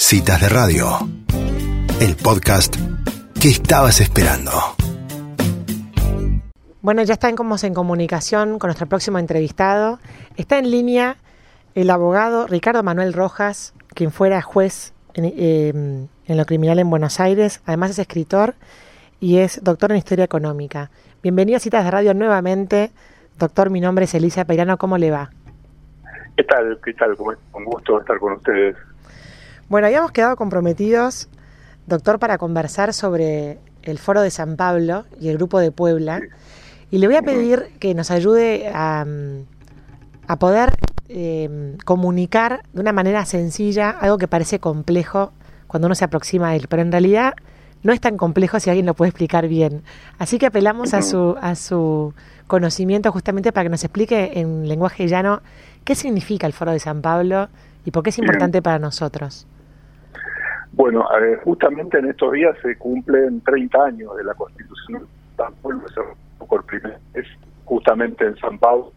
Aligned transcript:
Citas 0.00 0.40
de 0.40 0.48
Radio, 0.48 0.86
el 2.00 2.14
podcast 2.14 2.76
que 3.42 3.48
estabas 3.48 4.00
esperando. 4.00 4.52
Bueno, 6.80 7.02
ya 7.02 7.14
están 7.14 7.34
como 7.34 7.56
en 7.60 7.74
comunicación 7.74 8.60
con 8.60 8.68
nuestro 8.68 8.86
próximo 8.86 9.18
entrevistado. 9.18 9.98
Está 10.36 10.58
en 10.58 10.70
línea 10.70 11.16
el 11.74 11.90
abogado 11.90 12.46
Ricardo 12.46 12.84
Manuel 12.84 13.12
Rojas, 13.12 13.74
quien 13.92 14.12
fuera 14.12 14.40
juez 14.40 14.94
en, 15.14 15.24
eh, 15.36 15.72
en 16.26 16.36
lo 16.36 16.46
criminal 16.46 16.78
en 16.78 16.88
Buenos 16.88 17.18
Aires. 17.18 17.60
Además 17.66 17.90
es 17.90 17.98
escritor 17.98 18.54
y 19.18 19.38
es 19.38 19.62
doctor 19.64 19.90
en 19.90 19.98
Historia 19.98 20.24
Económica. 20.24 20.92
Bienvenido 21.24 21.56
a 21.56 21.60
Citas 21.60 21.84
de 21.84 21.90
Radio 21.90 22.14
nuevamente. 22.14 22.92
Doctor, 23.36 23.68
mi 23.68 23.80
nombre 23.80 24.04
es 24.04 24.14
Elisa 24.14 24.44
Peirano. 24.44 24.78
¿Cómo 24.78 24.96
le 24.96 25.10
va? 25.10 25.30
¿Qué 26.36 26.44
tal? 26.44 26.78
¿Qué 26.84 26.94
tal? 26.94 27.16
Con 27.16 27.64
gusto 27.64 27.98
estar 27.98 28.16
con 28.20 28.34
ustedes. 28.34 28.76
Bueno, 29.68 29.86
habíamos 29.86 30.12
quedado 30.12 30.34
comprometidos, 30.36 31.28
doctor, 31.86 32.18
para 32.18 32.38
conversar 32.38 32.94
sobre 32.94 33.58
el 33.82 33.98
Foro 33.98 34.22
de 34.22 34.30
San 34.30 34.56
Pablo 34.56 35.04
y 35.20 35.28
el 35.28 35.36
Grupo 35.36 35.58
de 35.58 35.70
Puebla. 35.70 36.22
Y 36.90 36.96
le 36.96 37.06
voy 37.06 37.16
a 37.16 37.22
pedir 37.22 37.74
que 37.78 37.92
nos 37.92 38.10
ayude 38.10 38.70
a, 38.72 39.04
a 40.26 40.36
poder 40.38 40.72
eh, 41.10 41.76
comunicar 41.84 42.62
de 42.72 42.80
una 42.80 42.94
manera 42.94 43.26
sencilla 43.26 43.90
algo 43.90 44.16
que 44.16 44.26
parece 44.26 44.58
complejo 44.58 45.32
cuando 45.66 45.84
uno 45.84 45.94
se 45.94 46.06
aproxima 46.06 46.48
a 46.48 46.56
él, 46.56 46.64
pero 46.66 46.80
en 46.80 46.90
realidad 46.90 47.34
no 47.82 47.92
es 47.92 48.00
tan 48.00 48.16
complejo 48.16 48.58
si 48.60 48.70
alguien 48.70 48.86
lo 48.86 48.94
puede 48.94 49.10
explicar 49.10 49.48
bien. 49.48 49.82
Así 50.18 50.38
que 50.38 50.46
apelamos 50.46 50.94
a 50.94 51.02
su, 51.02 51.36
a 51.42 51.54
su 51.54 52.14
conocimiento 52.46 53.12
justamente 53.12 53.52
para 53.52 53.64
que 53.64 53.70
nos 53.70 53.84
explique 53.84 54.40
en 54.40 54.66
lenguaje 54.66 55.06
llano 55.08 55.42
qué 55.84 55.94
significa 55.94 56.46
el 56.46 56.54
Foro 56.54 56.72
de 56.72 56.78
San 56.78 57.02
Pablo 57.02 57.50
y 57.84 57.90
por 57.90 58.02
qué 58.02 58.08
es 58.08 58.18
importante 58.18 58.62
para 58.62 58.78
nosotros. 58.78 59.46
Bueno, 60.78 61.04
eh, 61.20 61.40
justamente 61.42 61.98
en 61.98 62.06
estos 62.06 62.30
días 62.32 62.56
se 62.62 62.78
cumplen 62.78 63.40
30 63.40 63.84
años 63.84 64.16
de 64.16 64.22
la 64.22 64.32
Constitución 64.34 65.08
por 66.48 66.64
primera 66.66 66.98
vez, 67.12 67.26
justamente 67.64 68.24
en 68.24 68.36
San 68.36 68.58
Pablo, 68.58 68.92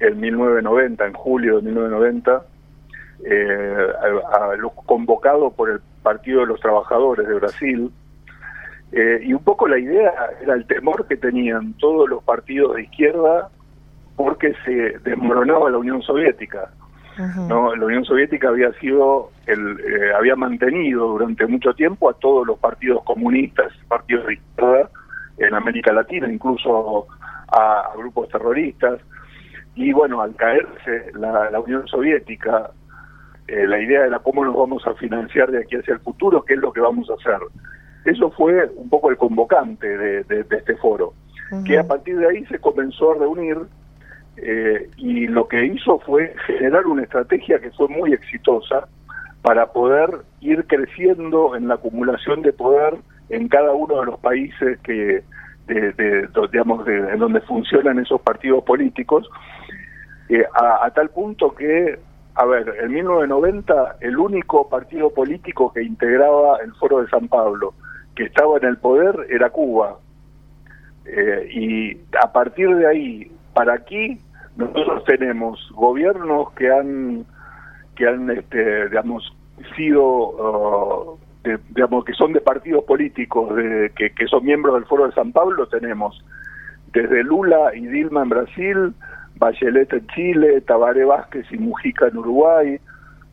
en 0.00 0.18
1990, 0.18 1.06
en 1.06 1.12
julio 1.12 1.56
de 1.56 1.62
1990, 1.62 2.42
eh, 3.26 3.86
convocado 4.86 5.52
por 5.52 5.70
el 5.70 5.80
Partido 6.02 6.40
de 6.40 6.46
los 6.46 6.60
Trabajadores 6.60 7.28
de 7.28 7.34
Brasil, 7.34 7.92
eh, 8.90 9.20
y 9.24 9.34
un 9.34 9.44
poco 9.44 9.68
la 9.68 9.78
idea 9.78 10.12
era 10.42 10.54
el 10.54 10.66
temor 10.66 11.06
que 11.06 11.16
tenían 11.16 11.74
todos 11.74 12.08
los 12.08 12.24
partidos 12.24 12.74
de 12.74 12.82
izquierda 12.82 13.50
porque 14.16 14.52
se 14.64 14.98
desmoronaba 14.98 15.70
la 15.70 15.78
Unión 15.78 16.02
Soviética. 16.02 16.70
¿no? 17.48 17.74
La 17.76 17.86
Unión 17.86 18.04
Soviética 18.04 18.48
había 18.48 18.72
sido, 18.80 19.30
el, 19.46 19.80
eh, 19.80 20.12
había 20.16 20.36
mantenido 20.36 21.08
durante 21.08 21.46
mucho 21.46 21.74
tiempo 21.74 22.08
a 22.08 22.14
todos 22.14 22.46
los 22.46 22.58
partidos 22.58 23.02
comunistas, 23.04 23.72
partidos 23.88 24.26
de 24.26 24.34
izquierda 24.34 24.90
en 25.38 25.54
América 25.54 25.92
Latina, 25.92 26.30
incluso 26.30 27.06
a, 27.48 27.90
grupos 27.96 28.28
terroristas. 28.28 29.00
Y 29.74 29.92
bueno, 29.92 30.20
al 30.20 30.34
caerse 30.36 31.12
la, 31.14 31.58
Unión 31.60 31.86
Soviética, 31.88 32.70
eh, 33.48 33.66
la 33.66 33.80
idea 33.80 34.06
era 34.06 34.18
cómo 34.20 34.44
nos 34.44 34.56
vamos 34.56 34.86
a 34.86 34.94
financiar 34.94 35.50
de 35.50 35.60
aquí 35.60 35.76
hacia 35.76 35.94
el 35.94 36.00
futuro, 36.00 36.44
qué 36.44 36.54
es 36.54 36.60
lo 36.60 36.72
que 36.72 36.80
vamos 36.80 37.10
a 37.10 37.14
hacer. 37.14 37.38
Eso 38.04 38.30
fue 38.30 38.70
un 38.76 38.88
poco 38.88 39.10
el 39.10 39.16
convocante 39.16 39.86
de, 39.96 40.46
este 40.50 40.76
foro, 40.76 41.14
que 41.66 41.78
a 41.78 41.84
partir 41.86 42.18
de 42.18 42.28
ahí 42.28 42.44
se 42.46 42.58
comenzó 42.58 43.12
a 43.12 43.18
reunir 43.18 43.58
eh, 44.36 44.90
y 44.96 45.26
lo 45.26 45.48
que 45.48 45.64
hizo 45.64 45.98
fue 46.00 46.34
generar 46.46 46.86
una 46.86 47.04
estrategia 47.04 47.58
que 47.60 47.70
fue 47.70 47.88
muy 47.88 48.12
exitosa 48.12 48.88
para 49.44 49.66
poder 49.74 50.22
ir 50.40 50.66
creciendo 50.66 51.54
en 51.54 51.68
la 51.68 51.74
acumulación 51.74 52.40
de 52.40 52.54
poder 52.54 52.94
en 53.28 53.46
cada 53.48 53.72
uno 53.72 54.00
de 54.00 54.06
los 54.06 54.18
países 54.18 54.78
que 54.80 55.22
de, 55.66 56.28
digamos 56.50 56.88
en 56.88 57.18
donde 57.18 57.42
funcionan 57.42 57.98
esos 57.98 58.22
partidos 58.22 58.64
políticos 58.64 59.28
eh, 60.30 60.46
a, 60.54 60.90
tal 60.94 61.10
punto 61.10 61.54
que 61.54 61.98
a 62.36 62.44
ver 62.46 62.74
en 62.84 62.92
1990 62.92 63.96
el 64.00 64.16
único 64.16 64.66
partido 64.70 65.10
político 65.12 65.70
que 65.74 65.82
integraba 65.82 66.56
el 66.64 66.72
foro 66.76 67.02
de 67.02 67.08
San 67.10 67.28
Pablo 67.28 67.74
que 68.16 68.24
estaba 68.24 68.56
en 68.56 68.64
el 68.64 68.78
poder 68.78 69.26
era 69.28 69.50
Cuba. 69.50 69.98
Eh, 71.04 71.48
y 71.52 72.00
a 72.18 72.32
partir 72.32 72.74
de 72.74 72.86
ahí 72.86 73.30
para 73.52 73.74
aquí 73.74 74.18
nosotros 74.56 75.04
tenemos 75.04 75.70
gobiernos 75.74 76.50
que 76.52 76.70
han 76.72 77.26
que 77.96 78.06
han 78.06 78.30
este, 78.30 78.88
digamos 78.88 79.34
sido 79.76 81.14
uh, 81.14 81.18
digamos 81.70 82.04
que 82.04 82.14
son 82.14 82.32
de 82.32 82.40
partidos 82.40 82.84
políticos 82.84 83.54
de, 83.54 83.92
que, 83.96 84.10
que 84.10 84.26
son 84.26 84.44
miembros 84.44 84.74
del 84.74 84.86
Foro 84.86 85.06
de 85.06 85.12
San 85.12 85.32
Pablo 85.32 85.66
tenemos 85.68 86.24
desde 86.92 87.22
Lula 87.22 87.74
y 87.74 87.86
Dilma 87.86 88.22
en 88.22 88.28
Brasil 88.28 88.94
Bachelet 89.36 89.92
en 89.92 90.06
Chile 90.08 90.60
Tabaré 90.62 91.04
Vázquez 91.04 91.46
y 91.50 91.58
Mujica 91.58 92.08
en 92.08 92.16
Uruguay 92.18 92.80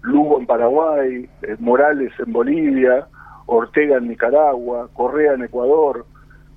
Lugo 0.01 0.39
en 0.39 0.45
Paraguay 0.45 1.29
eh, 1.43 1.55
Morales 1.59 2.11
en 2.19 2.33
Bolivia 2.33 3.07
Ortega 3.45 3.97
en 3.97 4.09
Nicaragua 4.09 4.89
Correa 4.93 5.33
en 5.33 5.43
Ecuador 5.43 6.05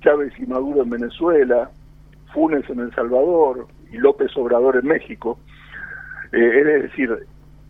Chávez 0.01 0.33
y 0.37 0.45
Maduro 0.45 0.83
en 0.83 0.89
Venezuela 0.89 1.69
Funes 2.35 2.69
en 2.69 2.81
El 2.81 2.93
Salvador, 2.93 3.65
y 3.91 3.97
López 3.97 4.29
Obrador 4.35 4.75
en 4.75 4.85
México. 4.85 5.39
Eh, 6.33 6.59
es 6.59 6.83
decir, 6.83 7.17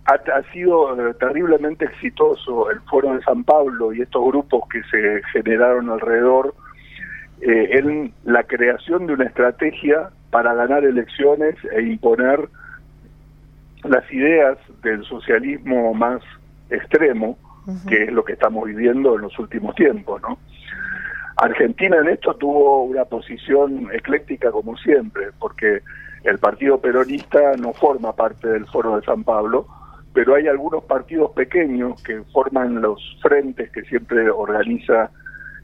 ha, 0.06 0.54
sido 0.54 1.10
eh, 1.10 1.14
terriblemente 1.16 1.86
exitoso 1.86 2.70
el 2.70 2.80
Foro 2.82 3.14
de 3.14 3.22
San 3.24 3.44
Pablo 3.44 3.92
y 3.94 4.02
estos 4.02 4.24
grupos 4.26 4.64
que 4.70 4.84
se 4.84 5.22
generaron 5.34 5.90
alrededor 5.90 6.54
eh, 7.42 7.80
en 7.80 8.14
la 8.24 8.44
creación 8.44 9.08
de 9.08 9.14
una 9.14 9.26
estrategia 9.26 10.10
para 10.30 10.54
ganar 10.54 10.86
elecciones 10.86 11.56
e 11.72 11.82
imponer 11.82 12.48
las 13.84 14.12
ideas 14.12 14.58
del 14.84 15.04
socialismo 15.06 15.94
más 15.94 16.22
extremo, 16.70 17.38
que 17.88 18.04
es 18.04 18.12
lo 18.12 18.24
que 18.24 18.34
estamos 18.34 18.66
viviendo 18.66 19.16
en 19.16 19.22
los 19.22 19.40
últimos 19.40 19.74
tiempos, 19.76 20.22
¿no? 20.22 20.38
Argentina 21.38 21.98
en 21.98 22.10
esto 22.10 22.36
tuvo 22.36 22.84
una 22.84 23.06
posición 23.06 23.90
ecléctica 23.92 24.52
como 24.52 24.78
siempre, 24.78 25.30
porque 25.40 25.82
el 26.24 26.38
partido 26.40 26.80
peronista 26.80 27.56
no 27.58 27.74
forma 27.74 28.14
parte 28.14 28.48
del 28.48 28.66
Foro 28.68 28.96
de 28.96 29.06
San 29.06 29.24
Pablo, 29.24 29.68
pero 30.16 30.36
hay 30.36 30.48
algunos 30.48 30.86
partidos 30.86 31.31
pequeños 31.31 32.02
que 32.02 32.24
forman 32.31 32.81
los 32.81 33.02
frentes 33.22 33.70
que 33.72 33.81
siempre 33.84 34.30
organiza 34.31 35.12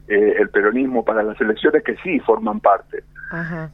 eh, 0.08 0.34
el 0.38 0.50
peronismo 0.50 1.02
para 1.02 1.22
las 1.22 1.40
elecciones 1.40 1.82
que 1.82 1.96
sí 2.04 2.20
forman 2.20 2.60
parte. 2.60 3.02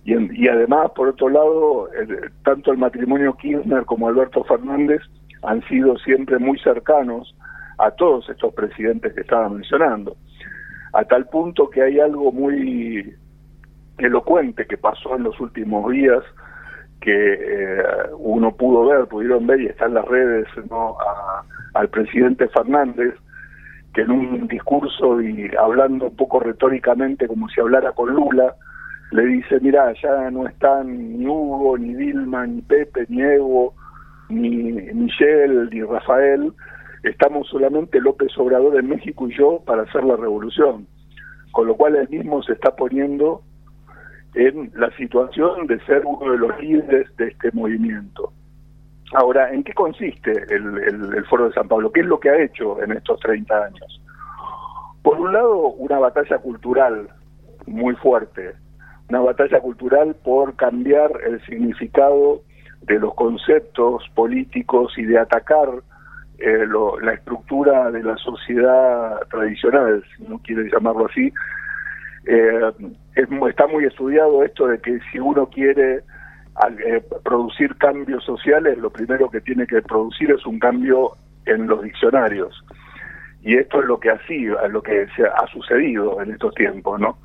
Y, 0.04 0.44
y, 0.44 0.46
además, 0.46 0.92
por 0.94 1.08
otro 1.08 1.28
lado, 1.28 1.90
tanto 2.44 2.70
el 2.70 2.78
matrimonio 2.78 3.34
Kirchner 3.34 3.84
como 3.86 4.06
Alberto 4.06 4.44
Fernández 4.44 5.02
han 5.42 5.66
sido 5.66 5.98
siempre 5.98 6.38
muy 6.38 6.60
cercanos 6.60 7.34
a 7.78 7.90
todos 7.90 8.28
estos 8.28 8.54
presidentes 8.54 9.12
que 9.14 9.22
estaba 9.22 9.48
mencionando. 9.48 10.16
A 10.92 11.02
tal 11.02 11.26
punto 11.26 11.68
que 11.70 11.82
hay 11.82 11.98
algo 11.98 12.30
muy 12.30 13.16
elocuente 13.98 14.64
que 14.64 14.78
pasó 14.78 15.16
en 15.16 15.24
los 15.24 15.40
últimos 15.40 15.90
días 15.90 16.22
que 17.00 17.34
eh, 17.34 17.82
uno 18.18 18.54
pudo 18.54 18.86
ver, 18.86 19.06
pudieron 19.06 19.46
ver 19.46 19.60
y 19.60 19.66
está 19.66 19.86
en 19.86 19.94
las 19.94 20.04
redes 20.04 20.46
¿no? 20.70 20.96
al 21.74 21.88
presidente 21.88 22.48
Fernández, 22.48 23.14
que 23.94 24.02
en 24.02 24.10
un 24.10 24.48
discurso 24.48 25.20
y 25.20 25.50
hablando 25.56 26.06
un 26.06 26.16
poco 26.16 26.40
retóricamente 26.40 27.26
como 27.26 27.48
si 27.48 27.60
hablara 27.60 27.92
con 27.92 28.14
Lula, 28.14 28.54
le 29.12 29.24
dice, 29.24 29.58
mira, 29.60 29.92
ya 30.02 30.30
no 30.30 30.46
están 30.46 31.18
ni 31.18 31.26
Hugo, 31.26 31.78
ni 31.78 31.94
Dilma, 31.94 32.46
ni 32.46 32.60
Pepe, 32.62 33.06
ni 33.08 33.22
Evo, 33.22 33.74
ni 34.28 34.72
Michelle, 34.72 35.68
ni 35.70 35.82
Rafael, 35.82 36.52
estamos 37.04 37.48
solamente 37.48 38.00
López 38.00 38.36
Obrador 38.36 38.78
en 38.78 38.88
México 38.88 39.28
y 39.28 39.36
yo 39.36 39.62
para 39.64 39.82
hacer 39.82 40.04
la 40.04 40.16
revolución. 40.16 40.86
Con 41.52 41.66
lo 41.66 41.76
cual 41.76 41.96
él 41.96 42.08
mismo 42.10 42.42
se 42.42 42.52
está 42.52 42.76
poniendo 42.76 43.42
en 44.38 44.70
la 44.76 44.88
situación 44.96 45.66
de 45.66 45.80
ser 45.80 46.02
uno 46.06 46.30
de 46.30 46.38
los 46.38 46.60
líderes 46.60 47.14
de 47.16 47.26
este 47.26 47.50
movimiento. 47.52 48.32
Ahora, 49.14 49.52
¿en 49.52 49.64
qué 49.64 49.72
consiste 49.74 50.30
el, 50.48 51.24
Foro 51.28 51.48
de 51.48 51.54
San 51.54 51.66
Pablo? 51.66 51.90
¿Qué 51.90 52.00
es 52.00 52.06
lo 52.06 52.20
que 52.20 52.30
ha 52.30 52.40
hecho 52.40 52.80
en 52.80 52.92
estos 52.92 53.18
30 53.20 53.64
años? 53.64 54.00
Por 55.02 55.18
un 55.18 55.32
lado, 55.32 55.70
una 55.70 55.98
batalla 55.98 56.38
cultural 56.38 57.08
muy 57.66 57.96
fuerte, 57.96 58.54
una 59.08 59.20
batalla 59.20 59.60
cultural 59.60 60.14
por 60.22 60.54
cambiar 60.54 61.10
el 61.26 61.44
significado 61.44 62.42
de 62.82 63.00
los 63.00 63.14
conceptos 63.14 64.04
políticos 64.14 64.92
y 64.96 65.04
de 65.04 65.18
atacar 65.18 65.68
eh, 66.38 66.64
la 67.02 67.12
estructura 67.14 67.90
de 67.90 68.04
la 68.04 68.16
sociedad 68.18 69.18
tradicional, 69.30 70.04
si 70.16 70.22
no 70.24 70.38
quiere 70.38 70.70
llamarlo 70.70 71.06
así, 71.06 71.32
eh, 72.28 72.72
está 73.48 73.66
muy 73.66 73.84
estudiado 73.84 74.42
esto 74.44 74.66
de 74.66 74.78
que 74.80 74.98
si 75.10 75.18
uno 75.18 75.46
quiere 75.46 76.02
eh, 76.84 77.02
producir 77.24 77.74
cambios 77.76 78.24
sociales, 78.24 78.76
lo 78.78 78.90
primero 78.90 79.30
que 79.30 79.40
tiene 79.40 79.66
que 79.66 79.80
producir 79.82 80.30
es 80.30 80.44
un 80.44 80.58
cambio 80.58 81.12
en 81.46 81.66
los 81.66 81.82
diccionarios. 81.82 82.64
y 83.42 83.56
esto 83.56 83.80
es 83.80 83.86
lo 83.86 83.98
que 83.98 84.10
así, 84.10 84.46
lo 84.70 84.82
que 84.82 85.06
se 85.16 85.24
ha 85.24 85.46
sucedido 85.52 86.20
en 86.20 86.32
estos 86.32 86.54
tiempos, 86.54 87.00
¿no? 87.00 87.16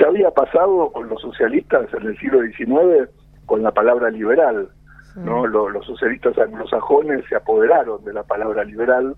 Ya 0.00 0.06
había 0.06 0.30
pasado 0.30 0.90
con 0.92 1.08
los 1.08 1.20
socialistas 1.20 1.92
en 1.92 2.06
el 2.06 2.18
siglo 2.18 2.40
XIX 2.40 3.10
con 3.46 3.62
la 3.62 3.72
palabra 3.72 4.10
liberal, 4.10 4.68
¿no? 5.16 5.46
Los, 5.46 5.84
socialistas 5.84 6.38
anglosajones 6.38 7.24
se 7.28 7.36
apoderaron 7.36 8.04
de 8.04 8.12
la 8.12 8.22
palabra 8.22 8.64
liberal 8.64 9.16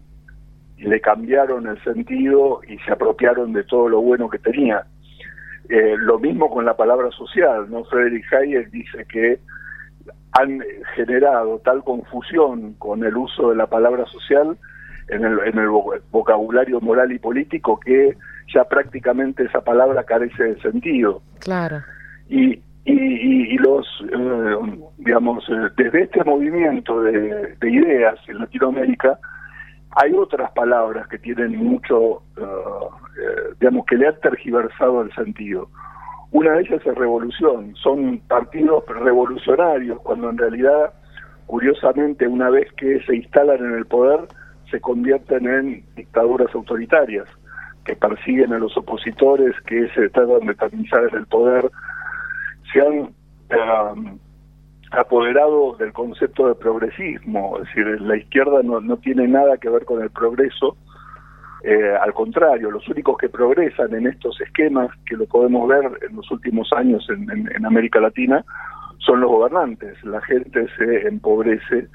y 0.77 0.85
le 0.85 1.01
cambiaron 1.01 1.67
el 1.67 1.83
sentido 1.85 2.61
y 2.67 2.79
se 2.79 2.93
apropiaron 2.93 3.53
de 3.53 3.65
todo 3.65 3.89
lo 3.89 4.01
bueno 4.01 4.31
que 4.31 4.39
tenía. 4.39 4.87
Eh, 5.71 5.97
lo 5.99 6.19
mismo 6.19 6.51
con 6.51 6.65
la 6.65 6.77
palabra 6.77 7.11
social, 7.13 7.71
¿no? 7.71 7.85
Friedrich 7.85 8.25
Hayek 8.33 8.71
dice 8.71 9.07
que 9.09 9.39
han 10.33 10.61
generado 10.97 11.61
tal 11.65 11.85
confusión 11.85 12.75
con 12.75 13.05
el 13.05 13.17
uso 13.17 13.51
de 13.51 13.57
la 13.57 13.67
palabra 13.69 14.05
social 14.07 14.57
en 15.09 15.25
el, 15.25 15.39
en 15.45 15.59
el 15.59 15.69
vocabulario 16.11 16.81
moral 16.81 17.13
y 17.13 17.19
político 17.19 17.79
que 17.79 18.17
ya 18.53 18.65
prácticamente 18.65 19.45
esa 19.45 19.61
palabra 19.61 20.03
carece 20.05 20.43
de 20.43 20.61
sentido. 20.61 21.23
Claro. 21.39 21.83
Y, 22.29 22.61
y, 22.85 23.55
y 23.55 23.59
los, 23.59 23.87
eh, 24.13 24.57
digamos, 24.99 25.49
eh, 25.49 25.69
desde 25.77 26.03
este 26.03 26.25
movimiento 26.25 27.03
de, 27.03 27.57
ideas 27.63 28.19
en 28.27 28.39
Latinoamérica, 28.39 29.19
hay 29.97 30.13
otras 30.13 30.51
palabras 30.53 31.09
que 31.09 31.19
tienen 31.19 31.57
mucho, 31.57 32.23
eh, 32.37 33.55
digamos, 33.59 33.85
que 33.87 33.97
le 33.97 34.09
han 34.09 34.21
tergiversado 34.21 35.03
el 35.03 35.13
sentido. 35.15 35.69
Una 36.33 36.53
de 36.53 36.63
ellas 36.63 36.81
es 36.87 36.95
revolución, 36.95 37.75
son 37.77 38.21
partidos 38.29 38.85
revolucionarios, 38.87 39.99
cuando 40.01 40.31
en 40.31 40.39
realidad, 40.39 40.93
curiosamente, 41.47 42.29
una 42.29 42.51
vez 42.51 42.73
que 42.75 43.01
se 43.03 43.17
instalan 43.17 43.59
en 43.59 43.75
el 43.75 43.87
poder, 43.87 44.29
se 44.71 44.81
convierten 44.81 45.49
en 45.49 45.85
dictaduras 45.97 46.55
autoritarias, 46.55 47.27
que 47.85 47.97
persiguen 47.97 48.53
a 48.53 48.59
los 48.59 48.77
opositores, 48.77 49.55
que 49.67 49.89
se 49.89 50.09
tratan 50.11 50.47
de 50.47 50.53
eternizar 50.53 51.03
en 51.11 51.19
el 51.19 51.27
poder, 51.27 51.69
se 52.73 52.81
han 52.81 53.11
eh, 53.51 54.19
apoderado 54.91 55.77
del 55.77 55.93
concepto 55.93 56.49
de 56.49 56.55
progresismo, 56.55 57.59
es 57.59 57.67
decir, 57.67 58.01
la 58.01 58.17
izquierda 58.17 58.63
no, 58.63 58.81
no 58.81 58.97
tiene 58.97 59.29
nada 59.29 59.57
que 59.59 59.69
ver 59.69 59.85
con 59.85 60.03
el 60.03 60.11
progreso, 60.11 60.77
eh, 61.63 61.95
al 62.01 62.15
contrario, 62.15 62.71
los 62.71 62.89
únicos 62.89 63.19
que 63.19 63.29
progresan 63.29 63.95
en 63.95 64.07
estos 64.07 64.41
esquemas, 64.41 64.91
que 65.07 65.17
lo 65.17 65.27
podemos 65.27 65.69
ver 65.69 65.91
en 66.09 66.17
los 66.17 66.31
últimos 66.31 66.73
años 66.73 67.07
en, 67.11 67.67
América 67.67 68.01
Latina, 68.01 68.45
son 68.99 69.21
los 69.21 69.31
gobernantes. 69.31 70.03
La 70.05 70.23
gente 70.23 70.67
se 70.79 71.07
empobrece 71.07 71.89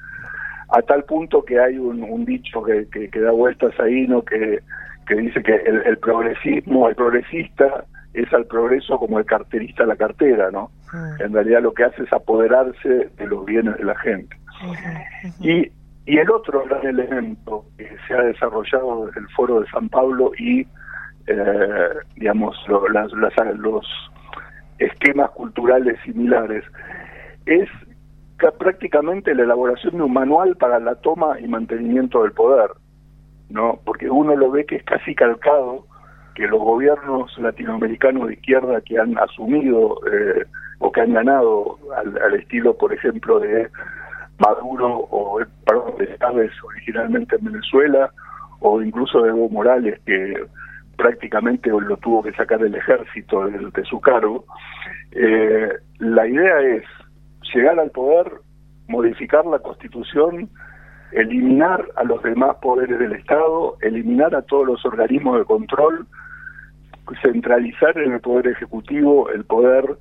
a 0.68 0.82
tal 0.82 1.04
punto 1.04 1.44
que 1.44 1.58
hay 1.58 1.78
un, 1.78 2.24
dicho 2.24 2.62
que, 2.62 2.86
que, 2.88 3.20
da 3.20 3.32
vueltas 3.32 3.78
ahí, 3.80 4.06
¿no? 4.06 4.22
que, 4.22 4.60
que 5.06 5.14
dice 5.16 5.42
que 5.42 5.54
el, 5.54 5.82
el 5.84 5.98
progresismo, 5.98 6.88
el 6.88 6.94
progresista 6.94 7.84
es 8.16 8.32
al 8.32 8.46
progreso 8.46 8.98
como 8.98 9.18
el 9.18 9.26
carterista 9.26 9.84
a 9.84 9.86
la 9.86 9.96
cartera, 9.96 10.50
¿no? 10.50 10.70
Ah. 10.92 11.16
En 11.20 11.32
realidad 11.32 11.62
lo 11.62 11.74
que 11.74 11.84
hace 11.84 12.02
es 12.02 12.12
apoderarse 12.12 13.10
de 13.16 13.26
los 13.26 13.44
bienes 13.44 13.76
de 13.76 13.84
la 13.84 13.96
gente. 13.98 14.36
Y, 15.40 15.70
y 16.06 16.18
el 16.18 16.30
otro 16.30 16.64
gran 16.64 16.86
elemento 16.86 17.66
que 17.76 17.88
se 18.06 18.14
ha 18.14 18.22
desarrollado 18.22 19.08
el 19.08 19.28
foro 19.36 19.60
de 19.60 19.68
San 19.68 19.88
Pablo 19.88 20.30
y, 20.38 20.60
eh, 21.26 21.88
digamos, 22.16 22.56
las, 22.92 23.12
los 23.58 23.86
esquemas 24.78 25.30
culturales 25.30 25.98
similares 26.04 26.64
es 27.44 27.68
prácticamente 28.58 29.34
la 29.34 29.44
elaboración 29.44 29.96
de 29.96 30.02
un 30.02 30.12
manual 30.12 30.56
para 30.56 30.78
la 30.78 30.94
toma 30.96 31.40
y 31.40 31.48
mantenimiento 31.48 32.22
del 32.22 32.32
poder, 32.32 32.70
¿no? 33.48 33.80
Porque 33.84 34.10
uno 34.10 34.36
lo 34.36 34.50
ve 34.50 34.64
que 34.64 34.76
es 34.76 34.84
casi 34.84 35.14
calcado 35.14 35.86
que 36.36 36.46
los 36.46 36.60
gobiernos 36.60 37.36
latinoamericanos 37.38 38.28
de 38.28 38.34
izquierda 38.34 38.82
que 38.82 38.98
han 38.98 39.16
asumido 39.18 39.98
eh, 40.12 40.44
o 40.78 40.92
que 40.92 41.00
han 41.00 41.14
ganado 41.14 41.78
al, 41.96 42.34
estilo, 42.34 42.76
por 42.76 42.92
ejemplo, 42.92 43.40
de 43.40 43.68
Maduro 44.38 45.08
o 45.10 45.40
perdón, 45.64 45.94
de 45.98 46.14
Chávez 46.18 46.52
originalmente 46.62 47.36
en 47.36 47.44
Venezuela, 47.46 48.10
o 48.60 48.82
incluso 48.82 49.22
de 49.22 49.30
Evo 49.30 49.48
Morales, 49.48 49.98
que 50.04 50.44
prácticamente 50.98 51.70
lo 51.70 51.96
tuvo 51.96 52.22
que 52.22 52.32
sacar 52.32 52.60
del 52.60 52.74
ejército 52.74 53.46
de, 53.46 53.84
su 53.84 53.98
cargo, 54.00 54.44
eh, 55.12 55.70
la 55.98 56.26
idea 56.26 56.60
es 56.60 56.84
llegar 57.54 57.80
al 57.80 57.90
poder, 57.90 58.30
modificar 58.88 59.46
la 59.46 59.58
constitución, 59.58 60.50
eliminar 61.12 61.82
a 61.96 62.04
los 62.04 62.22
demás 62.22 62.56
poderes 62.60 62.98
del 62.98 63.12
Estado, 63.12 63.78
eliminar 63.80 64.34
a 64.34 64.42
todos 64.42 64.66
los 64.66 64.84
organismos 64.84 65.38
de 65.38 65.44
control, 65.46 66.06
centralizar 67.22 67.96
en 67.98 68.12
el 68.12 68.20
poder 68.20 68.48
ejecutivo 68.48 69.30
el 69.30 69.44
poder 69.44 69.96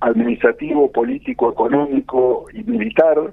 administrativo, 0.00 0.90
político, 0.92 1.50
económico 1.50 2.46
y 2.52 2.62
militar 2.64 3.32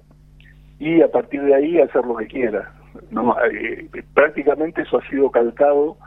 y 0.79 1.01
a 1.01 1.11
partir 1.11 1.41
de 1.43 1.55
ahí 1.55 1.79
hacer 1.79 2.05
lo 2.05 2.15
que 2.15 2.27
quiera. 2.27 2.71
¿no? 3.11 3.35
Eh, 3.51 3.87
prácticamente 4.13 4.81
eso 4.81 4.97
ha 4.97 5.09
sido 5.09 5.29
calcado 5.29 5.97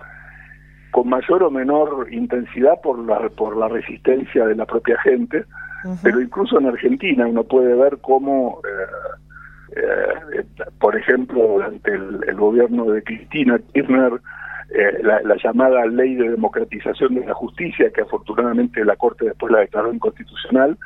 con 0.91 1.09
mayor 1.09 1.43
o 1.43 1.51
menor 1.51 2.09
intensidad 2.11 2.81
por 2.83 2.99
la, 2.99 3.29
por 3.31 3.57
la 3.57 3.69
resistencia 3.69 4.47
de 4.47 4.55
la 4.55 4.65
propia 4.65 4.99
gente, 5.01 5.45
pero 6.03 6.21
incluso 6.21 6.59
en 6.59 6.67
Argentina 6.67 7.27
uno 7.27 7.45
puede 7.45 7.75
ver 7.75 7.99
cómo, 8.01 8.61
eh, 9.77 9.77
eh, 9.77 10.45
por 10.81 10.97
ejemplo, 10.97 11.47
durante 11.47 11.93
el, 11.93 12.21
el 12.27 12.37
gobierno 12.37 12.87
de 12.87 13.03
Cristina 13.03 13.61
Kirchner, 13.73 14.21
eh, 14.71 15.03
la, 15.03 15.37
llamada 15.43 15.87
ley 15.87 16.15
de 16.15 16.29
democratización 16.31 17.15
de 17.15 17.25
la 17.25 17.33
justicia, 17.33 17.91
que 17.91 18.03
afortunadamente 18.03 18.85
la 18.85 18.97
Corte 18.97 19.25
después 19.25 19.51
la 19.51 19.61
declaró 19.61 19.93
inconstitucional, 19.93 20.77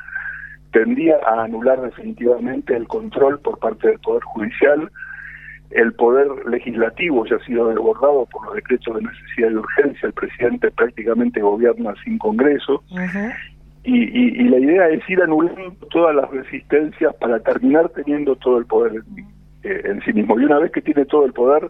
tendía 0.71 1.17
a 1.27 1.43
anular 1.43 1.81
definitivamente 1.81 2.75
el 2.75 2.87
control 2.87 3.39
por 3.39 3.59
parte 3.59 3.89
del 3.89 3.99
Poder 3.99 4.23
Judicial. 4.23 4.89
El 5.71 5.93
Poder 5.93 6.27
Legislativo 6.47 7.25
ya 7.25 7.35
ha 7.35 7.45
sido 7.45 7.67
desbordado 7.67 8.25
por 8.31 8.45
los 8.45 8.55
decretos 8.55 8.95
de 8.95 9.01
necesidad 9.01 9.51
y 9.51 9.55
urgencia. 9.55 10.07
El 10.07 10.13
presidente 10.13 10.71
prácticamente 10.71 11.41
gobierna 11.41 11.93
sin 12.05 12.17
Congreso. 12.17 12.83
y, 13.83 14.43
la 14.47 14.59
idea 14.59 14.87
es 14.89 15.09
ir 15.09 15.21
anulando 15.21 15.75
todas 15.91 16.15
las 16.15 16.29
resistencias 16.31 17.13
para 17.15 17.39
terminar 17.39 17.89
teniendo 17.89 18.35
todo 18.37 18.59
el 18.59 18.65
poder 18.65 19.03
eh, 19.63 19.81
en 19.85 20.01
sí 20.03 20.13
mismo. 20.13 20.39
Y 20.39 20.45
una 20.45 20.59
vez 20.59 20.71
que 20.71 20.81
tiene 20.81 21.05
todo 21.05 21.25
el 21.25 21.33
poder, 21.33 21.69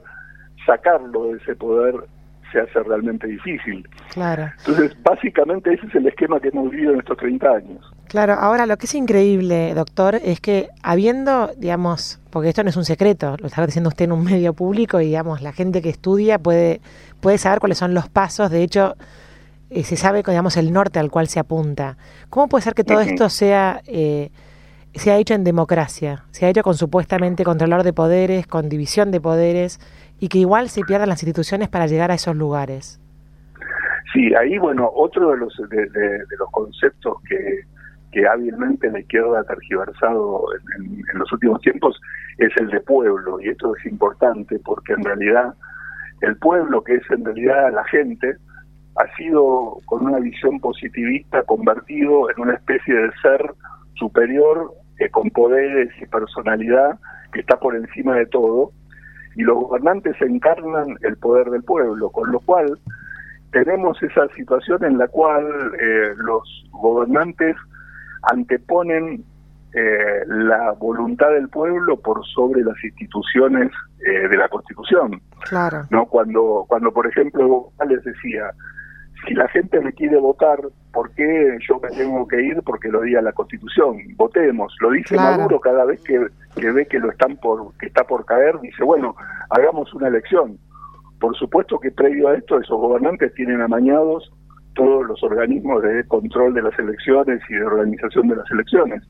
sacarlo 0.66 1.26
de 1.26 1.38
ese 1.38 1.56
poder 1.56 1.96
se 2.54 2.62
hace 2.62 2.84
realmente 2.84 3.28
difícil. 3.28 3.86
Claro. 4.14 4.50
Entonces, 4.60 4.96
básicamente 5.04 5.74
ese 5.74 5.88
es 5.88 5.96
el 5.96 6.08
esquema 6.08 6.40
que 6.40 6.50
hemos 6.50 6.70
vivido 6.70 6.94
en 6.94 7.00
estos 7.00 7.18
30 7.18 7.50
años. 7.50 7.94
Claro, 8.08 8.34
ahora 8.34 8.66
lo 8.68 8.78
que 8.78 8.86
es 8.86 8.94
increíble, 8.94 9.74
doctor, 9.74 10.16
es 10.24 10.40
que 10.40 10.70
habiendo, 10.84 11.52
digamos, 11.58 12.22
porque 12.30 12.50
esto 12.50 12.64
no 12.64 12.70
es 12.70 12.78
un 12.78 12.86
secreto, 12.86 13.36
lo 13.40 13.48
está 13.48 13.66
diciendo 13.66 13.90
usted 13.90 14.06
en 14.06 14.12
un 14.12 14.24
medio 14.32 14.54
público 14.54 15.02
y, 15.02 15.06
digamos, 15.08 15.42
la 15.42 15.52
gente 15.52 15.82
que 15.82 15.90
estudia 15.90 16.38
puede, 16.38 16.80
puede 17.20 17.40
saber 17.40 17.60
cuáles 17.60 17.80
son 17.80 17.94
los 17.94 18.08
pasos, 18.08 18.52
de 18.52 18.62
hecho, 18.62 18.96
eh, 19.72 19.84
se 19.84 19.98
sabe, 19.98 20.22
digamos, 20.26 20.56
el 20.56 20.72
norte 20.72 21.00
al 21.00 21.10
cual 21.10 21.28
se 21.28 21.40
apunta. 21.40 21.98
¿Cómo 22.30 22.48
puede 22.48 22.62
ser 22.62 22.76
que 22.76 22.84
todo 22.84 23.02
esto 23.02 23.30
sea... 23.30 23.82
Eh, 23.88 24.30
se 24.96 25.12
ha 25.12 25.18
hecho 25.18 25.34
en 25.34 25.44
democracia, 25.44 26.26
se 26.30 26.46
ha 26.46 26.50
hecho 26.50 26.62
con 26.62 26.76
supuestamente 26.76 27.44
controlador 27.44 27.84
de 27.84 27.94
poderes, 27.94 28.46
con 28.46 28.70
división 28.70 29.10
de 29.10 29.20
poderes, 29.20 29.80
y 30.20 30.30
que 30.30 30.40
igual 30.40 30.70
se 30.70 30.84
pierdan 30.84 31.10
las 31.10 31.22
instituciones 31.24 31.70
para 31.70 31.88
llegar 31.88 32.12
a 32.12 32.16
esos 32.16 32.36
lugares. 32.36 33.00
Sí, 34.14 34.34
ahí, 34.36 34.58
bueno, 34.58 34.90
otro 34.94 35.32
de 35.32 35.38
los, 35.38 35.58
de, 35.70 36.38
los 36.38 36.50
conceptos 36.52 37.18
que, 37.28 37.62
que 38.12 38.28
hábilmente 38.28 38.92
la 38.92 39.00
izquierda 39.00 39.40
ha 39.40 39.44
tergiversado 39.44 40.46
en, 40.78 41.20
los 41.20 41.32
últimos 41.34 41.62
tiempos 41.62 42.00
es 42.38 42.52
el 42.58 42.70
de 42.70 42.80
pueblo, 42.82 43.40
y 43.42 43.50
esto 43.50 43.76
es 43.76 43.86
importante 43.86 44.60
porque 44.64 44.94
en 44.94 45.04
realidad 45.04 45.54
el 46.22 46.38
pueblo, 46.38 46.84
que 46.84 46.96
es 46.96 47.12
en 47.12 47.26
realidad 47.26 47.74
la 47.74 47.84
gente, 47.86 48.36
ha 48.96 49.16
sido 49.18 49.78
con 49.86 50.06
una 50.06 50.20
visión 50.20 50.60
positivista 50.60 51.44
convertido 51.44 52.30
en 52.30 52.42
una 52.42 52.54
especie 52.54 52.94
de 52.94 53.12
ser 53.22 53.54
superior 53.96 54.72
eh, 55.00 55.10
con 55.10 55.30
poderes 55.32 55.90
y 56.00 56.06
personalidad 56.06 57.00
que 57.34 57.40
está 57.40 57.60
por 57.60 57.76
encima 57.76 58.16
de 58.16 58.28
todo 58.28 58.72
y 59.36 59.44
los 59.44 59.56
gobernantes 59.56 60.16
encarnan 60.22 60.98
el 61.02 61.18
poder 61.18 61.50
del 61.50 61.64
pueblo, 61.64 62.10
con 62.10 62.32
lo 62.32 62.40
cual 62.40 62.78
tenemos 63.52 64.02
esa 64.02 64.28
situación 64.30 64.84
en 64.84 64.98
la 64.98 65.08
cual 65.08 65.46
eh, 65.80 66.14
los 66.18 66.66
gobernantes 66.72 67.56
anteponen 68.24 69.24
eh, 69.74 70.24
la 70.28 70.72
voluntad 70.74 71.32
del 71.32 71.50
pueblo 71.50 72.00
por 72.00 72.26
sobre 72.28 72.64
las 72.64 72.82
instituciones 72.84 73.72
eh, 74.06 74.28
de 74.28 74.38
la 74.38 74.48
Constitución. 74.50 75.22
Claro. 75.50 75.86
No 75.90 76.06
cuando 76.06 76.66
cuando 76.68 76.92
por 76.92 77.08
ejemplo 77.08 77.72
les 77.88 78.04
decía 78.04 78.52
si 79.26 79.34
la 79.34 79.48
gente 79.50 79.80
me 79.80 79.94
quiere 79.94 80.18
votar, 80.18 80.60
¿por 80.94 81.12
qué 81.12 81.58
yo 81.68 81.80
me 81.80 81.90
tengo 81.90 82.26
que 82.28 82.42
ir 82.42 82.62
porque 82.64 82.88
lo 82.88 83.02
diga 83.02 83.22
la 83.22 83.34
Constitución? 83.34 83.98
Votemos. 84.16 84.74
Lo 84.80 84.92
dice 84.92 85.16
Maduro 85.16 85.60
cada 85.60 85.84
vez 85.86 86.00
que, 86.04 86.20
ve 86.72 86.86
que 86.86 87.00
lo 87.00 87.12
están 87.12 87.36
por 87.38 87.76
que 87.78 87.88
está 87.88 88.06
por 88.06 88.26
caer, 88.26 88.60
dice, 88.62 88.84
bueno, 88.84 89.16
hagamos 89.50 89.94
una 89.94 90.08
elección. 90.08 90.58
por 91.20 91.36
supuesto 91.36 91.80
que 91.80 91.92
previo 91.92 92.30
a 92.30 92.36
esto 92.36 92.60
esos 92.60 92.78
gobernantes 92.80 93.34
tienen 93.34 93.62
amañados 93.62 94.32
todos 94.76 95.06
los 95.06 95.24
organismos 95.24 95.82
de 95.82 96.06
control 96.08 96.54
de 96.54 96.62
las 96.62 96.78
elecciones 96.78 97.42
y 97.50 97.54
de 97.54 97.66
organización 97.66 98.28
de 98.28 98.36
las 98.36 98.50
elecciones. 98.52 99.04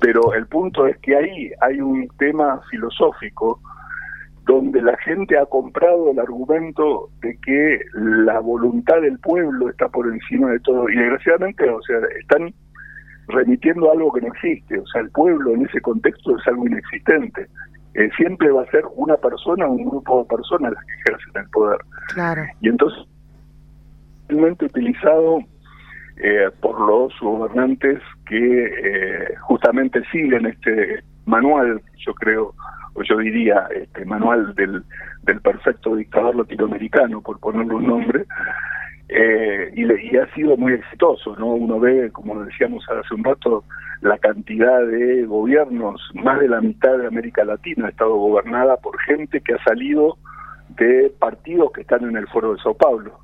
Pero 0.00 0.34
el 0.34 0.46
punto 0.46 0.86
es 0.86 0.96
que 0.98 1.16
ahí 1.16 1.52
hay 1.60 1.80
un 1.80 2.08
tema 2.18 2.60
filosófico 2.70 3.60
donde 4.46 4.80
la 4.80 4.96
gente 4.98 5.36
ha 5.36 5.44
comprado 5.46 6.12
el 6.12 6.18
argumento 6.20 7.10
de 7.20 7.36
que 7.44 7.80
la 7.94 8.38
voluntad 8.38 9.00
del 9.00 9.18
pueblo 9.18 9.68
está 9.68 9.88
por 9.88 10.06
encima 10.06 10.50
de 10.52 10.60
todo. 10.60 10.88
Y 10.88 10.96
desgraciadamente, 10.96 11.68
o 11.68 11.82
sea, 11.82 11.98
están 12.20 12.54
remitiendo 13.28 13.88
a 13.90 13.94
algo 13.94 14.12
que 14.12 14.20
no 14.20 14.28
existe. 14.28 14.78
O 14.78 14.86
sea, 14.86 15.02
el 15.02 15.10
pueblo 15.10 15.52
en 15.52 15.66
ese 15.66 15.80
contexto 15.80 16.38
es 16.38 16.46
algo 16.46 16.66
inexistente. 16.66 17.48
Eh, 17.94 18.08
siempre 18.16 18.50
va 18.50 18.62
a 18.62 18.70
ser 18.70 18.84
una 18.94 19.16
persona 19.16 19.66
o 19.66 19.72
un 19.72 19.84
grupo 19.84 20.22
de 20.22 20.36
personas 20.36 20.72
las 20.72 20.84
que 20.84 20.92
ejercen 20.92 21.42
el 21.42 21.50
poder. 21.50 21.78
Claro. 22.14 22.42
Y 22.60 22.68
entonces, 22.68 23.04
utilizado 24.60 25.40
eh, 26.18 26.50
por 26.60 26.80
los 26.80 27.12
gobernantes 27.20 28.00
que 28.28 28.64
eh, 28.64 29.34
justamente 29.40 30.02
siguen 30.12 30.46
este 30.46 31.02
manual, 31.24 31.80
yo 31.96 32.14
creo, 32.14 32.54
yo 33.02 33.18
diría, 33.18 33.68
este 33.74 34.04
manual 34.04 34.54
del, 34.54 34.82
del 35.22 35.40
perfecto 35.40 35.96
dictador 35.96 36.36
latinoamericano, 36.36 37.20
por 37.20 37.38
ponerle 37.38 37.74
un 37.74 37.86
nombre, 37.86 38.24
eh, 39.08 39.72
y, 39.74 39.84
y, 39.84 40.16
ha 40.16 40.32
sido 40.34 40.56
muy 40.56 40.72
exitoso, 40.72 41.36
¿no? 41.36 41.54
Uno 41.54 41.78
ve, 41.78 42.10
como 42.12 42.42
decíamos 42.44 42.84
hace 42.90 43.14
un 43.14 43.22
rato, 43.22 43.64
la 44.00 44.18
cantidad 44.18 44.84
de 44.84 45.24
gobiernos, 45.26 46.00
más 46.14 46.40
de 46.40 46.48
la 46.48 46.60
mitad 46.60 46.98
de 46.98 47.06
América 47.06 47.44
Latina 47.44 47.86
ha 47.86 47.90
estado 47.90 48.16
gobernada 48.16 48.76
por 48.78 48.98
gente 49.00 49.40
que 49.40 49.54
ha 49.54 49.64
salido 49.64 50.18
de 50.70 51.12
partidos 51.18 51.70
que 51.72 51.82
están 51.82 52.04
en 52.04 52.16
el 52.16 52.26
foro 52.28 52.54
de 52.54 52.60
Sao 52.60 52.74
Paulo. 52.74 53.20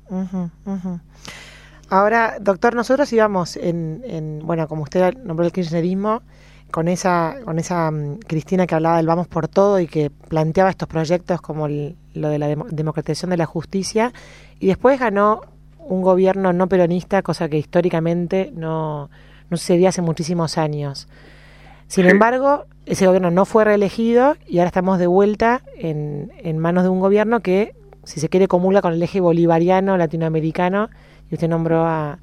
Ahora, 1.89 2.35
doctor, 2.39 2.75
nosotros 2.75 3.11
íbamos 3.11 3.57
en, 3.57 4.01
en, 4.05 4.39
bueno, 4.43 4.67
como 4.67 4.83
usted 4.83 5.15
nombró 5.17 5.45
el 5.45 5.51
kirchnerismo, 5.51 6.23
con 6.73 6.87
esa, 6.87 7.35
con 7.45 7.59
esa 7.59 7.89
um, 7.89 8.17
Cristina 8.17 8.65
que 8.65 8.73
hablaba 8.73 8.97
del 8.97 9.05
vamos 9.05 9.27
por 9.27 9.47
todo 9.47 9.79
y 9.79 9.85
que 9.85 10.09
planteaba 10.09 10.71
estos 10.71 10.87
proyectos 10.87 11.39
como 11.39 11.67
lo 11.67 12.29
de 12.29 12.39
la 12.39 12.47
democratización 12.47 13.29
de 13.29 13.37
la 13.37 13.45
justicia, 13.45 14.11
y 14.59 14.65
después 14.65 14.99
ganó 14.99 15.41
un 15.77 16.01
gobierno 16.01 16.51
no 16.51 16.67
peronista, 16.67 17.21
cosa 17.21 17.47
que 17.47 17.59
históricamente 17.59 18.51
no, 18.55 19.11
no 19.51 19.57
sucedía 19.57 19.89
hace 19.89 20.01
muchísimos 20.01 20.57
años. 20.57 21.07
Sin 21.87 22.07
embargo, 22.07 22.65
ese 22.87 23.05
gobierno 23.05 23.29
no 23.29 23.45
fue 23.45 23.65
reelegido 23.65 24.35
y 24.47 24.57
ahora 24.57 24.69
estamos 24.69 24.97
de 24.97 25.05
vuelta 25.05 25.61
en, 25.77 26.31
en 26.39 26.57
manos 26.57 26.81
de 26.81 26.89
un 26.89 26.99
gobierno 26.99 27.41
que, 27.41 27.75
si 28.03 28.19
se 28.19 28.29
quiere, 28.29 28.47
comulga 28.47 28.81
con 28.81 28.93
el 28.93 29.03
eje 29.03 29.19
bolivariano 29.19 29.95
latinoamericano. 29.95 30.89
Y 31.29 31.35
usted 31.35 31.49
nombró 31.49 31.85
a, 31.85 32.17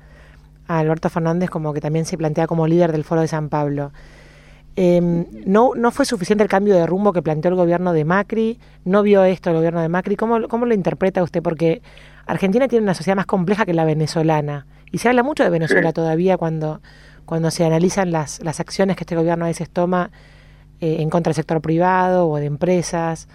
a 0.66 0.78
Alberto 0.78 1.08
Fernández 1.08 1.50
como 1.50 1.72
que 1.72 1.80
también 1.80 2.04
se 2.04 2.18
plantea 2.18 2.48
como 2.48 2.66
líder 2.66 2.90
del 2.90 3.04
Foro 3.04 3.20
de 3.20 3.28
San 3.28 3.48
Pablo. 3.48 3.92
Eh, 4.76 5.00
no, 5.46 5.72
no 5.74 5.90
fue 5.90 6.04
suficiente 6.04 6.42
el 6.42 6.48
cambio 6.48 6.74
de 6.74 6.86
rumbo 6.86 7.12
que 7.12 7.22
planteó 7.22 7.50
el 7.50 7.56
gobierno 7.56 7.92
de 7.92 8.04
Macri, 8.04 8.58
no 8.84 9.02
vio 9.02 9.24
esto 9.24 9.50
el 9.50 9.56
gobierno 9.56 9.80
de 9.80 9.88
Macri. 9.88 10.16
¿Cómo, 10.16 10.48
cómo 10.48 10.66
lo 10.66 10.74
interpreta 10.74 11.22
usted? 11.22 11.42
Porque 11.42 11.82
Argentina 12.26 12.68
tiene 12.68 12.84
una 12.84 12.94
sociedad 12.94 13.16
más 13.16 13.26
compleja 13.26 13.66
que 13.66 13.74
la 13.74 13.84
venezolana 13.84 14.66
y 14.92 14.98
se 14.98 15.08
habla 15.08 15.22
mucho 15.22 15.44
de 15.44 15.50
Venezuela 15.50 15.92
todavía 15.92 16.36
cuando, 16.36 16.80
cuando 17.26 17.50
se 17.50 17.64
analizan 17.64 18.10
las, 18.10 18.42
las 18.42 18.60
acciones 18.60 18.96
que 18.96 19.04
este 19.04 19.16
gobierno 19.16 19.44
a 19.44 19.48
veces 19.48 19.68
toma 19.68 20.10
eh, 20.80 20.96
en 21.00 21.10
contra 21.10 21.30
del 21.30 21.36
sector 21.36 21.60
privado 21.60 22.28
o 22.28 22.36
de 22.36 22.46
empresas, 22.46 23.28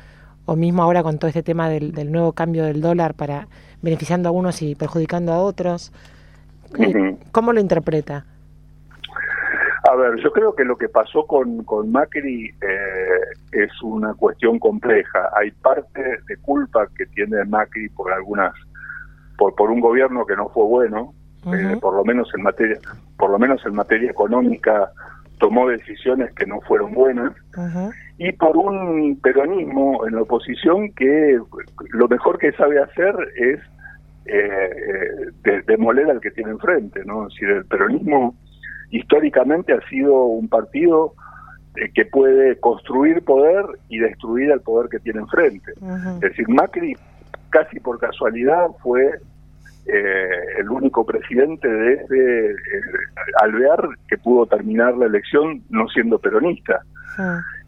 o 0.45 0.55
mismo 0.55 0.83
ahora 0.83 1.03
con 1.03 1.17
todo 1.17 1.27
este 1.27 1.43
tema 1.43 1.69
del, 1.69 1.91
del 1.91 2.11
nuevo 2.11 2.33
cambio 2.33 2.63
del 2.65 2.81
dólar 2.81 3.15
para 3.15 3.47
beneficiando 3.81 4.29
a 4.29 4.31
unos 4.31 4.61
y 4.61 4.75
perjudicando 4.75 5.33
a 5.33 5.39
otros. 5.39 5.91
¿Cómo 7.31 7.53
lo 7.53 7.59
interpreta? 7.59 8.25
A 9.95 9.97
ver, 9.97 10.21
yo 10.21 10.29
creo 10.33 10.53
que 10.53 10.65
lo 10.65 10.77
que 10.77 10.89
pasó 10.89 11.25
con, 11.25 11.63
con 11.63 11.89
Macri 11.89 12.47
eh, 12.47 13.19
es 13.53 13.71
una 13.81 14.13
cuestión 14.13 14.59
compleja. 14.59 15.29
Hay 15.37 15.51
parte 15.51 16.01
de 16.27 16.37
culpa 16.41 16.85
que 16.97 17.05
tiene 17.05 17.45
Macri 17.45 17.87
por 17.87 18.11
algunas, 18.11 18.53
por, 19.37 19.55
por 19.55 19.71
un 19.71 19.79
gobierno 19.79 20.25
que 20.25 20.35
no 20.35 20.49
fue 20.49 20.65
bueno, 20.65 21.13
eh, 21.45 21.77
por 21.79 21.95
lo 21.95 22.03
menos 22.03 22.29
en 22.35 22.43
materia, 22.43 22.77
por 23.17 23.29
lo 23.29 23.39
menos 23.39 23.65
en 23.65 23.73
materia 23.73 24.11
económica 24.11 24.91
tomó 25.39 25.69
decisiones 25.69 26.33
que 26.33 26.45
no 26.45 26.59
fueron 26.61 26.93
buenas 26.93 27.31
y 28.17 28.33
por 28.33 28.57
un 28.57 29.17
peronismo 29.21 30.05
en 30.07 30.15
la 30.15 30.23
oposición 30.23 30.91
que 30.91 31.39
lo 31.91 32.07
mejor 32.09 32.37
que 32.37 32.51
sabe 32.53 32.79
hacer 32.79 33.15
es 33.37 33.59
eh, 34.25 35.61
demoler 35.67 36.09
al 36.09 36.19
que 36.19 36.31
tiene 36.31 36.51
enfrente, 36.51 37.01
¿no? 37.05 37.27
Es 37.27 37.33
decir, 37.33 37.49
el 37.49 37.65
peronismo 37.65 38.35
históricamente 38.91 39.73
ha 39.73 39.89
sido 39.89 40.13
un 40.25 40.47
partido 40.47 41.13
eh, 41.75 41.91
que 41.93 42.05
puede 42.05 42.57
construir 42.59 43.23
poder 43.23 43.65
y 43.89 43.99
destruir 43.99 44.51
al 44.51 44.61
poder 44.61 44.89
que 44.89 44.99
tiene 44.99 45.19
enfrente. 45.19 45.71
Es 46.15 46.19
decir, 46.21 46.47
Macri 46.47 46.95
casi 47.49 47.79
por 47.79 47.99
casualidad 47.99 48.67
fue 48.81 49.19
eh, 49.87 50.59
el 50.59 50.69
único 50.69 51.05
presidente 51.05 51.67
desde 51.67 52.51
eh, 52.51 52.55
Alvear 53.41 53.87
que 54.07 54.17
pudo 54.17 54.45
terminar 54.45 54.95
la 54.97 55.05
elección 55.05 55.63
no 55.69 55.87
siendo 55.89 56.19
peronista. 56.19 56.81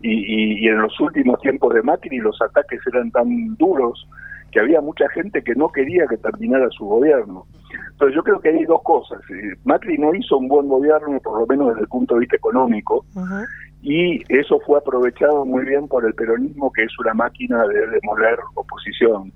Y, 0.01 0.65
y, 0.65 0.67
en 0.67 0.81
los 0.81 0.99
últimos 0.99 1.39
tiempos 1.39 1.73
de 1.73 1.81
Macri 1.81 2.17
los 2.17 2.41
ataques 2.41 2.81
eran 2.85 3.11
tan 3.11 3.55
duros 3.55 4.05
que 4.51 4.59
había 4.59 4.81
mucha 4.81 5.07
gente 5.09 5.43
que 5.43 5.55
no 5.55 5.69
quería 5.69 6.05
que 6.07 6.17
terminara 6.17 6.67
su 6.71 6.85
gobierno. 6.85 7.45
Entonces 7.91 8.15
yo 8.15 8.23
creo 8.23 8.39
que 8.39 8.49
hay 8.49 8.63
dos 8.65 8.81
cosas. 8.83 9.19
Macri 9.65 9.97
no 9.97 10.13
hizo 10.13 10.37
un 10.37 10.47
buen 10.47 10.67
gobierno, 10.67 11.19
por 11.19 11.39
lo 11.39 11.47
menos 11.47 11.69
desde 11.69 11.81
el 11.81 11.87
punto 11.87 12.13
de 12.15 12.21
vista 12.21 12.35
económico, 12.35 13.05
y 13.81 14.21
eso 14.33 14.59
fue 14.65 14.79
aprovechado 14.79 15.45
muy 15.45 15.65
bien 15.65 15.87
por 15.87 16.05
el 16.05 16.13
peronismo, 16.13 16.71
que 16.71 16.83
es 16.83 16.99
una 16.99 17.13
máquina 17.13 17.65
de 17.67 17.87
demoler 17.87 18.37
oposición. 18.55 19.31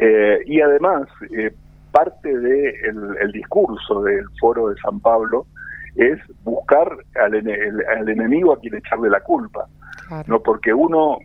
eh, 0.00 0.38
y 0.46 0.60
además, 0.60 1.08
eh, 1.30 1.52
parte 1.90 2.38
del 2.38 3.16
el 3.20 3.32
discurso 3.32 4.02
del 4.02 4.24
foro 4.40 4.68
de 4.68 4.76
San 4.80 5.00
Pablo 5.00 5.46
es 5.94 6.18
buscar 6.42 6.88
al, 7.22 7.34
al 7.34 8.08
enemigo 8.08 8.52
a 8.52 8.58
quien 8.58 8.74
echarle 8.74 9.08
la 9.08 9.20
culpa. 9.20 9.66
no 10.26 10.40
Porque 10.40 10.74
uno 10.74 11.18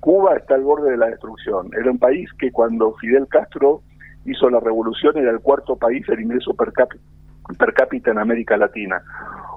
Cuba 0.00 0.36
está 0.36 0.54
al 0.54 0.62
borde 0.62 0.90
de 0.92 0.96
la 0.96 1.06
destrucción. 1.06 1.70
Era 1.78 1.90
un 1.90 1.98
país 1.98 2.30
que 2.38 2.50
cuando 2.50 2.94
Fidel 2.94 3.26
Castro 3.28 3.82
hizo 4.24 4.48
la 4.50 4.60
revolución 4.60 5.16
era 5.18 5.30
el 5.30 5.40
cuarto 5.40 5.76
país 5.76 6.08
en 6.08 6.22
ingreso 6.22 6.54
per 6.54 6.72
cápita, 6.72 8.10
en 8.10 8.18
América 8.18 8.56
Latina. 8.56 9.02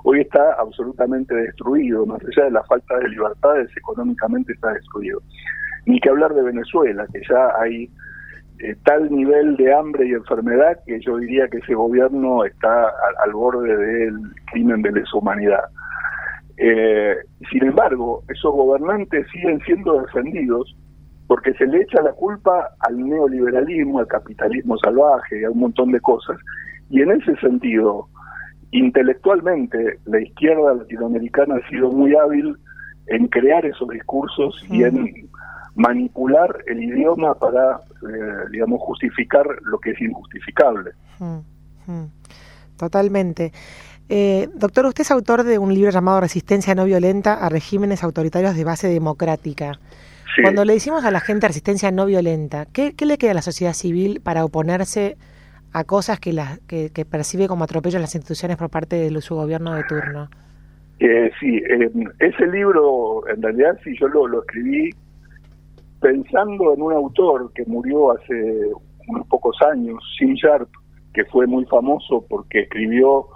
Hoy 0.03 0.22
está 0.22 0.53
absolutamente 0.60 1.34
destruido, 1.36 2.06
más 2.06 2.22
allá 2.22 2.46
de 2.46 2.51
la 2.51 2.63
falta 2.63 2.98
de 2.98 3.10
libertades, 3.10 3.70
económicamente 3.75 4.53
está 4.53 4.74
destruido. 4.74 5.22
Ni 5.86 6.00
que 6.00 6.10
hablar 6.10 6.34
de 6.34 6.44
Venezuela, 6.44 7.06
que 7.12 7.22
ya 7.29 7.51
hay 7.60 7.89
eh, 8.60 8.75
tal 8.84 9.10
nivel 9.12 9.56
de 9.56 9.74
hambre 9.74 10.08
y 10.08 10.13
enfermedad 10.13 10.79
que 10.86 11.00
yo 11.00 11.17
diría 11.17 11.48
que 11.48 11.60
ese 11.60 11.75
gobierno 11.75 12.44
está 12.44 12.91
al, 13.24 13.32
borde 13.32 13.75
del 13.75 14.20
crimen 14.51 14.82
de 14.82 14.91
lesa 14.91 15.17
humanidad. 15.17 15.63
Eh, 16.58 17.16
sin 17.52 17.64
embargo, 17.64 18.24
esos 18.30 18.52
gobernantes 18.52 19.28
siguen 19.32 19.60
siendo 19.62 20.02
defendidos 20.02 20.76
porque 21.28 21.54
se 21.54 21.68
le 21.68 21.82
echa 21.82 22.02
la 22.02 22.14
culpa 22.14 22.70
al 22.80 22.98
neoliberalismo, 22.98 24.00
al 24.00 24.08
capitalismo 24.08 24.78
salvaje, 24.78 25.46
a 25.46 25.52
un 25.52 25.60
montón 25.60 25.92
de 25.92 26.00
cosas. 26.00 26.38
Y 26.90 27.02
en 27.02 27.12
ese 27.12 27.36
sentido, 27.38 28.08
intelectualmente, 28.72 30.00
la 30.06 30.22
izquierda 30.22 30.74
latinoamericana 30.74 31.56
ha 31.56 31.70
sido 31.70 31.92
muy 31.92 32.16
hábil 32.16 32.56
en 33.08 33.28
crear 33.28 33.66
esos 33.66 33.90
discursos 33.90 34.66
y 34.70 34.84
en 34.84 35.30
manipular 35.76 36.64
el 36.66 36.84
idioma 36.84 37.36
para, 37.36 37.82
eh, 38.02 38.50
digamos, 38.52 38.82
justificar 38.82 39.46
lo 39.64 39.80
que 39.80 39.92
es 39.92 40.02
injustificable. 40.02 40.92
Totalmente. 42.78 43.52
Eh, 44.10 44.48
doctor, 44.54 44.86
usted 44.86 45.02
es 45.02 45.12
autor 45.12 45.44
de 45.44 45.58
un 45.58 45.74
libro 45.74 45.92
llamado 45.92 46.22
Resistencia 46.22 46.76
no 46.76 46.86
violenta 46.86 47.34
a 47.34 47.50
regímenes 47.50 48.04
autoritarios 48.04 48.56
de 48.56 48.64
base 48.64 48.88
democrática. 48.88 49.74
Cuando 50.42 50.66
le 50.66 50.74
decimos 50.74 51.04
a 51.04 51.10
la 51.10 51.20
gente 51.20 51.48
resistencia 51.48 51.90
no 51.92 52.06
violenta, 52.06 52.68
¿qué, 52.72 52.94
le 53.00 53.18
queda 53.18 53.32
a 53.32 53.34
la 53.34 53.42
sociedad 53.42 53.74
civil 53.74 54.22
para 54.22 54.46
oponerse 54.46 55.18
a 55.74 55.84
cosas 55.84 56.20
que, 56.20 56.32
la, 56.32 56.60
que, 56.68 56.92
percibe 57.10 57.48
como 57.48 57.64
atropello 57.64 57.98
en 57.98 58.04
las 58.04 58.14
instituciones 58.14 58.56
por 58.56 58.70
parte 58.70 58.98
de 58.98 59.22
su 59.22 59.36
gobierno 59.36 59.74
de 59.74 59.84
turno? 59.86 60.30
Eh, 61.00 61.32
sí, 61.40 61.58
eh, 61.58 61.90
ese 62.20 62.48
libro, 62.48 63.28
en 63.28 63.42
realidad, 63.42 63.80
sí, 63.84 63.96
yo 64.00 64.08
lo, 64.08 64.28
lo 64.28 64.42
escribí 64.42 64.92
pensando 66.00 66.74
en 66.74 66.82
un 66.84 66.94
autor 66.94 67.52
que 67.54 67.66
murió 67.66 68.12
hace 68.12 68.72
unos 69.08 69.28
pocos 69.28 69.58
años, 69.72 69.98
Sim 70.20 70.36
Sharp, 70.36 70.70
que 71.14 71.26
fue 71.26 71.48
muy 71.48 71.66
famoso 71.66 72.24
porque 72.30 72.62
escribió 72.62 73.28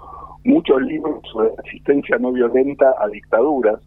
muchos 0.44 0.82
libros 0.82 1.20
sobre 1.32 1.50
resistencia 1.62 2.18
no 2.18 2.32
violenta 2.32 2.94
a 2.98 3.08
dictaduras 3.08 3.80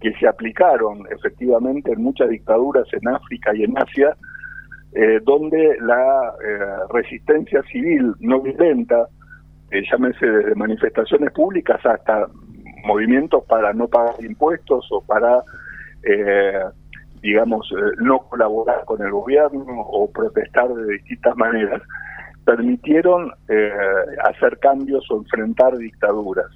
que 0.00 0.12
se 0.14 0.26
aplicaron 0.26 1.06
efectivamente 1.10 1.92
en 1.92 2.02
muchas 2.02 2.30
dictaduras 2.30 2.86
en 2.92 3.08
África 3.08 3.54
y 3.54 3.64
en 3.64 3.76
Asia, 3.76 4.16
eh, 4.94 5.20
donde 5.22 5.76
la 5.80 6.34
resistencia 6.92 7.62
civil 7.64 8.14
no 8.20 8.40
violenta, 8.40 9.08
llámese 9.70 10.26
desde 10.26 10.54
manifestaciones 10.54 11.30
públicas 11.32 11.78
hasta 11.84 12.26
movimientos 12.84 13.44
para 13.44 13.72
no 13.74 13.86
pagar 13.88 14.14
impuestos 14.24 14.88
o 14.90 15.02
para, 15.02 15.42
digamos, 17.22 17.72
no 17.98 18.20
colaborar 18.20 18.84
con 18.86 19.02
el 19.02 19.10
gobierno 19.10 19.80
o 19.80 20.10
protestar 20.10 20.68
de 20.74 20.94
distintas 20.94 21.36
maneras, 21.36 21.82
permitieron 22.44 23.32
hacer 24.24 24.58
cambios 24.58 25.04
o 25.10 25.18
enfrentar 25.18 25.76
dictaduras 25.76 26.46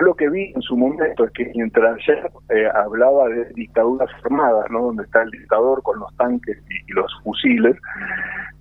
lo 0.00 0.14
que 0.14 0.28
vi 0.28 0.52
en 0.54 0.62
su 0.62 0.76
momento 0.76 1.24
es 1.24 1.30
que 1.32 1.52
mientras 1.54 1.98
ayer 1.98 2.30
eh, 2.48 2.68
hablaba 2.74 3.28
de 3.28 3.44
dictaduras 3.54 4.08
armadas, 4.24 4.66
¿no? 4.70 4.86
donde 4.86 5.04
está 5.04 5.22
el 5.22 5.30
dictador 5.30 5.82
con 5.82 5.98
los 6.00 6.14
tanques 6.16 6.58
y, 6.68 6.92
los 6.92 7.12
fusiles, 7.22 7.76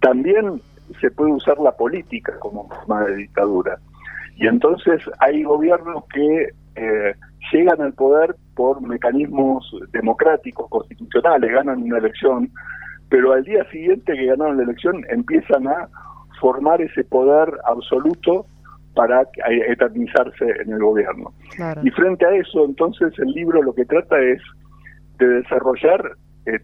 también 0.01 0.61
se 0.99 1.09
puede 1.11 1.31
usar 1.31 1.57
la 1.59 1.71
política 1.71 2.37
como 2.39 2.67
forma 2.67 3.05
de 3.05 3.15
dictadura. 3.15 3.77
Y 4.35 4.47
entonces 4.47 5.01
hay 5.19 5.43
gobiernos 5.43 6.03
que 6.13 6.49
eh, 6.75 7.15
llegan 7.51 7.81
al 7.81 7.93
poder 7.93 8.35
por 8.55 8.81
mecanismos 8.81 9.73
democráticos, 9.91 10.69
constitucionales, 10.69 11.51
ganan 11.51 11.83
una 11.83 11.97
elección, 11.99 12.49
pero 13.09 13.33
al 13.33 13.43
día 13.43 13.63
siguiente 13.71 14.13
que 14.13 14.25
ganaron 14.25 14.57
la 14.57 14.63
elección 14.63 15.05
empiezan 15.09 15.67
a 15.67 15.87
formar 16.39 16.81
ese 16.81 17.03
poder 17.03 17.49
absoluto 17.65 18.45
para 18.95 19.25
eternizarse 19.67 20.45
en 20.61 20.73
el 20.73 20.79
gobierno. 20.79 21.31
Y 21.83 21.89
frente 21.91 22.25
a 22.25 22.35
eso, 22.35 22.65
entonces, 22.65 23.13
el 23.19 23.31
libro 23.31 23.61
lo 23.61 23.73
que 23.73 23.85
trata 23.85 24.19
es 24.19 24.41
de 25.19 25.27
desarrollar 25.27 26.13
eh, 26.45 26.59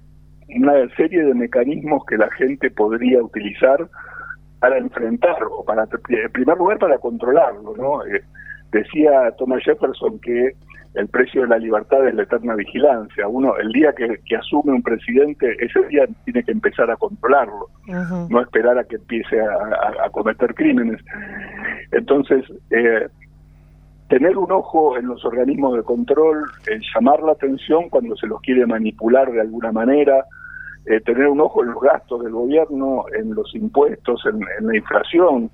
una 0.49 0.73
serie 0.95 1.23
de 1.23 1.33
mecanismos 1.33 2.05
que 2.05 2.17
la 2.17 2.29
gente 2.31 2.71
podría 2.71 3.21
utilizar 3.21 3.87
para 4.59 4.77
enfrentar 4.77 5.37
o 5.49 5.63
para, 5.63 5.83
en 5.83 6.31
primer 6.31 6.57
lugar, 6.57 6.79
para 6.79 6.97
controlarlo, 6.97 7.75
¿no? 7.77 8.05
Eh, 8.05 8.23
decía 8.71 9.31
Thomas 9.37 9.63
Jefferson 9.63 10.19
que 10.19 10.55
el 10.95 11.07
precio 11.09 11.41
de 11.41 11.47
la 11.49 11.57
libertad 11.57 12.07
es 12.07 12.15
la 12.15 12.23
eterna 12.23 12.55
vigilancia. 12.55 13.27
Uno, 13.27 13.57
el 13.57 13.71
día 13.71 13.93
que, 13.93 14.35
asume 14.35 14.73
un 14.73 14.81
presidente, 14.81 15.55
ese 15.59 15.85
día 15.87 16.05
tiene 16.23 16.43
que 16.43 16.51
empezar 16.51 16.89
a 16.89 16.95
controlarlo, 16.95 17.69
no 18.29 18.41
esperar 18.41 18.77
a 18.77 18.85
que 18.85 18.95
empiece 18.95 19.39
a, 19.41 20.09
cometer 20.11 20.55
crímenes. 20.55 21.01
Entonces, 21.91 22.45
eh, 22.71 23.07
tener 24.07 24.37
un 24.37 24.51
ojo 24.51 24.97
en 24.97 25.07
los 25.07 25.25
organismos 25.25 25.75
de 25.75 25.83
control, 25.83 26.45
en 26.67 26.81
llamar 26.93 27.21
la 27.23 27.33
atención 27.33 27.89
cuando 27.89 28.15
se 28.15 28.27
los 28.27 28.39
quiere 28.41 28.65
manipular 28.65 29.29
de 29.31 29.41
alguna 29.41 29.73
manera, 29.73 30.23
eh, 30.85 31.01
tener 31.01 31.27
un 31.27 31.41
ojo 31.41 31.61
en 31.61 31.71
los 31.71 31.81
gastos 31.81 32.23
del 32.23 32.31
gobierno, 32.31 33.03
en 33.19 33.35
los 33.35 33.53
impuestos, 33.53 34.23
en, 34.25 34.39
la 34.65 34.75
inflación, 34.77 35.49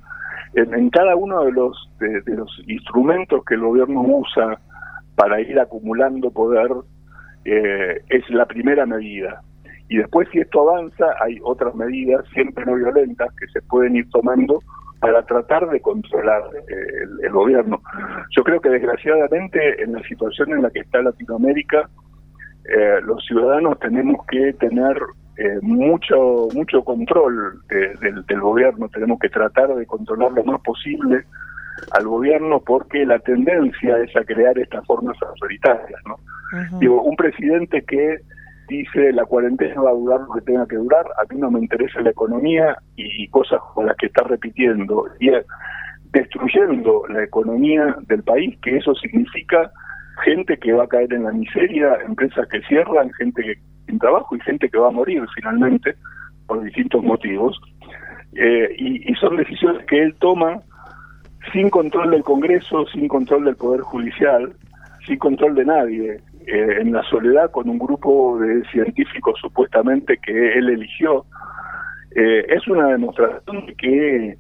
en, 0.54 0.90
cada 0.92 1.16
uno 1.16 1.46
de 1.46 1.52
los, 1.54 1.90
de 2.00 2.36
los 2.36 2.62
instrumentos 2.68 3.44
que 3.46 3.56
el 3.56 3.62
gobierno 3.62 4.02
usa 4.02 4.60
para 5.16 5.42
ir 5.42 5.60
acumulando 5.60 6.32
poder 6.32 6.72
eh, 7.46 8.02
es 8.10 8.30
la 8.30 8.46
primera 8.46 8.86
medida. 8.86 9.42
Y 9.90 9.98
después 9.98 10.28
si 10.32 10.40
esto 10.40 10.70
avanza, 10.70 11.06
hay 11.20 11.38
otras 11.44 11.76
medidas, 11.76 12.24
siempre 12.34 12.66
no 12.66 12.76
violentas, 12.76 13.30
que 13.36 13.48
se 13.48 13.62
pueden 13.64 13.96
ir 13.96 14.10
tomando 14.10 14.60
para 15.00 15.24
tratar 15.26 15.68
de 15.70 15.82
controlar 15.82 16.44
eh, 16.70 17.06
el, 17.24 17.32
gobierno. 17.32 17.82
Yo 18.36 18.44
creo 18.44 18.62
que 18.62 18.70
desgraciadamente 18.70 19.84
en 19.84 19.94
la 19.94 20.04
situación 20.04 20.54
en 20.54 20.62
la 20.62 20.70
que 20.70 20.80
está 20.80 21.02
Latinoamérica, 21.02 21.90
eh, 22.66 23.02
los 23.04 23.26
ciudadanos 23.26 23.80
tenemos 23.80 24.26
que 24.28 24.54
tener 24.54 24.98
mucho 25.64 26.50
mucho 26.54 26.84
control 26.84 27.64
del, 27.68 28.24
del 28.28 28.40
gobierno, 28.40 28.88
tenemos 28.90 29.18
que 29.18 29.30
tratar 29.30 29.74
de 29.74 29.88
controlar 29.88 30.34
lo 30.34 30.44
más 30.44 30.62
posible 30.62 31.26
al 31.92 32.08
gobierno 32.08 32.60
porque 32.60 33.06
la 33.06 33.20
tendencia 33.20 33.98
es 34.00 34.16
a 34.16 34.24
crear 34.24 34.58
estas 34.58 34.86
formas 34.86 35.18
autoritarias, 35.22 36.00
¿no? 36.08 36.18
Digo, 36.80 37.02
un 37.02 37.16
presidente 37.16 37.82
que 37.84 38.18
dice 38.68 39.14
la 39.14 39.26
cuarentena 39.26 39.82
va 39.82 39.92
a 39.92 39.94
durar 39.94 40.22
lo 40.22 40.34
que 40.34 40.42
tenga 40.42 40.68
que 40.68 40.76
durar, 40.76 41.06
a 41.18 41.34
mí 41.34 41.40
no 41.40 41.50
me 41.50 41.60
interesa 41.60 42.02
la 42.02 42.10
economía 42.10 42.78
y 42.96 43.28
cosas 43.30 43.60
como 43.74 43.88
las 43.88 43.96
que 43.98 44.08
está 44.08 44.24
repitiendo, 44.24 45.06
y 45.20 45.30
destruyendo 46.12 47.04
la 47.10 47.24
economía 47.24 47.96
del 48.08 48.24
país, 48.24 48.58
que 48.62 48.78
eso 48.78 48.94
significa 48.96 49.72
gente 50.24 50.58
que 50.58 50.74
va 50.74 50.84
a 50.84 50.88
caer 50.88 51.14
en 51.14 51.24
la 51.24 51.32
miseria, 51.32 51.98
empresas 52.06 52.48
que 52.50 52.62
cierran, 52.64 53.12
gente 53.14 53.42
que 53.42 53.56
sin 53.88 54.00
trabajo 54.00 54.36
y 54.36 54.40
gente 54.42 54.70
que 54.70 54.78
va 54.78 54.88
a 54.88 54.92
morir 54.92 55.24
finalmente 55.36 55.96
por 56.48 56.64
distintos 56.64 57.04
motivos. 57.04 57.60
Eh, 58.34 58.76
y, 58.78 59.12
y, 59.12 59.16
son 59.16 59.36
decisiones 59.36 59.86
que 59.88 60.02
él 60.02 60.16
toma 60.20 60.62
sin 61.52 61.70
control 61.70 62.12
del 62.12 62.24
Congreso, 62.24 62.86
sin 62.88 63.08
control 63.08 63.46
del 63.46 63.56
Poder 63.56 63.82
Judicial, 63.82 64.54
sin 65.06 65.18
control 65.18 65.56
de 65.56 65.66
nadie, 65.66 66.22
eh, 66.48 66.78
en 66.80 66.92
la 66.92 67.04
soledad 67.04 67.52
con 67.52 67.70
un 67.70 67.78
grupo 67.78 68.40
de 68.40 68.64
científicos 68.72 69.40
supuestamente 69.40 70.18
que 70.18 70.58
él 70.58 70.70
eligió, 70.70 71.26
eh, 72.16 72.46
es 72.50 72.68
una 72.68 72.88
demostración 72.88 73.66
de 73.66 73.76
que 73.76 74.38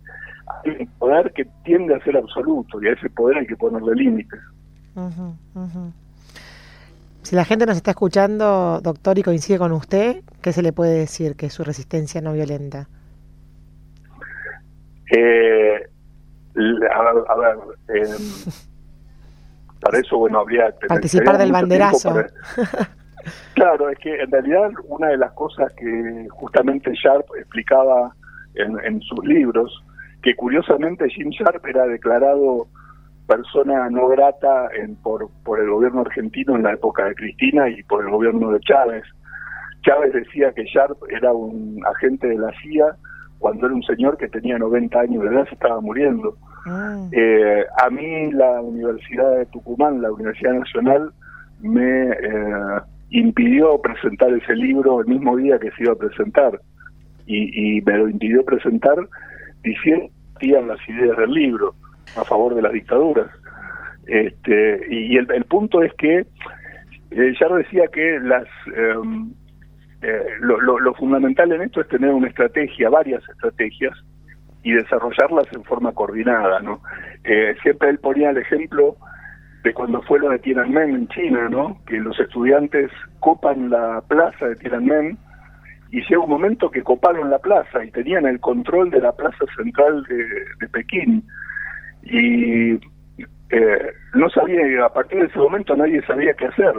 hay 0.63 0.77
un 0.79 0.87
poder 0.99 1.31
que 1.33 1.45
tiende 1.63 1.95
a 1.95 2.03
ser 2.03 2.17
absoluto 2.17 2.81
y 2.81 2.87
a 2.87 2.93
ese 2.93 3.09
poder 3.09 3.37
hay 3.37 3.47
que 3.47 3.55
ponerle 3.55 3.95
límites. 3.95 4.39
Si 7.21 7.35
la 7.35 7.45
gente 7.45 7.65
nos 7.65 7.77
está 7.77 7.91
escuchando, 7.91 8.81
doctor, 8.81 9.17
y 9.17 9.23
coincide 9.23 9.57
con 9.57 9.71
usted, 9.71 10.21
¿qué 10.41 10.51
se 10.51 10.61
le 10.61 10.73
puede 10.73 10.97
decir 10.97 11.35
que 11.35 11.45
es 11.45 11.53
su 11.53 11.63
resistencia 11.63 12.19
no 12.19 12.33
violenta? 12.33 12.87
Eh, 15.11 15.87
a, 16.55 17.35
ver, 17.35 17.57
em, 17.89 18.51
para 19.79 19.99
eso, 19.99 20.17
bueno, 20.17 20.39
habría... 20.39 20.73
Participar 20.87 21.37
del 21.37 21.51
banderazo. 21.51 22.23
claro, 23.53 23.89
es 23.89 23.99
que 23.99 24.21
en 24.21 24.31
realidad 24.31 24.71
una 24.87 25.07
de 25.07 25.17
las 25.17 25.31
cosas 25.33 25.71
que 25.73 26.27
justamente 26.29 26.91
Sharp 26.93 27.25
explicaba 27.37 28.13
en, 28.55 29.01
sus 29.01 29.25
libros, 29.25 29.83
que 30.21 30.35
curiosamente 30.35 31.09
Jim 31.09 31.29
Sharp 31.29 31.65
era 31.65 31.85
declarado 31.85 32.67
persona 33.27 33.89
no 33.89 34.07
grata 34.07 34.67
en, 34.75 34.95
por, 34.97 35.29
por 35.43 35.59
el 35.59 35.69
gobierno 35.69 36.01
argentino 36.01 36.55
en 36.55 36.63
la 36.63 36.73
época 36.73 37.05
de 37.05 37.15
Cristina 37.15 37.69
y 37.69 37.81
por 37.83 38.03
el 38.03 38.11
gobierno 38.11 38.51
de 38.51 38.59
Chávez. 38.59 39.03
Chávez 39.83 40.13
decía 40.13 40.51
que 40.53 40.65
Sharp 40.65 40.97
era 41.09 41.31
un 41.31 41.81
agente 41.95 42.27
de 42.27 42.37
la 42.37 42.51
CIA 42.61 42.95
cuando 43.41 43.65
era 43.65 43.75
un 43.75 43.83
señor 43.83 44.17
que 44.17 44.29
tenía 44.29 44.57
90 44.57 44.99
años 44.99 45.23
de 45.23 45.29
edad, 45.29 45.47
se 45.47 45.55
estaba 45.55 45.81
muriendo. 45.81 46.37
Ah. 46.67 47.07
Eh, 47.11 47.65
a 47.83 47.89
mí 47.89 48.31
la 48.31 48.61
Universidad 48.61 49.37
de 49.39 49.47
Tucumán, 49.47 50.01
la 50.01 50.11
Universidad 50.11 50.53
Nacional, 50.53 51.11
me 51.59 52.11
eh, 52.11 52.81
impidió 53.09 53.81
presentar 53.81 54.31
ese 54.31 54.55
libro 54.55 55.01
el 55.01 55.07
mismo 55.07 55.35
día 55.35 55.57
que 55.57 55.71
se 55.71 55.83
iba 55.83 55.93
a 55.93 55.97
presentar. 55.97 56.61
Y, 57.25 57.81
me 57.81 57.97
lo 57.97 58.09
impidió 58.09 58.43
presentar 58.43 58.97
diciendo 59.63 60.07
que 60.39 60.47
las 60.47 60.89
ideas 60.89 61.17
del 61.17 61.31
libro 61.31 61.73
a 62.17 62.23
favor 62.25 62.53
de 62.55 62.61
las 62.61 62.73
dictaduras. 62.73 63.27
Este, 64.05 64.85
y 64.89 65.15
el, 65.15 65.45
punto 65.45 65.81
es 65.81 65.93
que 65.93 66.25
eh, 67.11 67.33
ya 67.39 67.55
decía 67.55 67.87
que 67.87 68.19
las 68.19 68.47
em, 68.75 69.31
eh, 70.01 70.25
lo, 70.39 70.93
fundamental 70.95 71.51
en 71.51 71.61
esto 71.61 71.81
es 71.81 71.87
tener 71.87 72.11
una 72.11 72.27
estrategia, 72.27 72.89
varias 72.89 73.27
estrategias, 73.29 73.93
y 74.63 74.73
desarrollarlas 74.73 75.47
en 75.53 75.63
forma 75.63 75.91
coordinada, 75.91 76.59
¿no? 76.59 76.81
Eh, 77.23 77.55
siempre 77.63 77.89
él 77.89 77.99
ponía 77.99 78.29
el 78.29 78.37
ejemplo 78.37 78.95
de 79.63 79.73
cuando 79.73 80.01
fue 80.03 80.19
lo 80.19 80.29
de 80.29 80.39
Tiananmen 80.39 80.95
en 80.95 81.07
China, 81.07 81.49
¿no? 81.49 81.79
Que 81.85 81.99
los 81.99 82.19
estudiantes 82.19 82.91
copan 83.19 83.69
la 83.69 84.01
plaza 84.07 84.47
de 84.47 84.55
Tiananmen 84.57 85.17
y 85.91 86.01
llega 86.01 86.19
un 86.19 86.29
momento 86.29 86.69
que 86.69 86.83
coparon 86.83 87.29
la 87.29 87.39
plaza 87.39 87.83
y 87.83 87.91
tenían 87.91 88.25
el 88.25 88.39
control 88.39 88.91
de 88.91 89.01
la 89.01 89.11
plaza 89.11 89.45
central 89.55 90.03
de, 90.03 90.67
Pekín 90.69 91.23
y 92.03 92.73
eh, 93.49 93.91
no 94.13 94.29
sabía, 94.29 94.85
a 94.85 94.93
partir 94.93 95.19
de 95.19 95.25
ese 95.25 95.37
momento 95.37 95.75
nadie 95.75 96.01
sabía 96.05 96.33
qué 96.33 96.45
hacer 96.45 96.73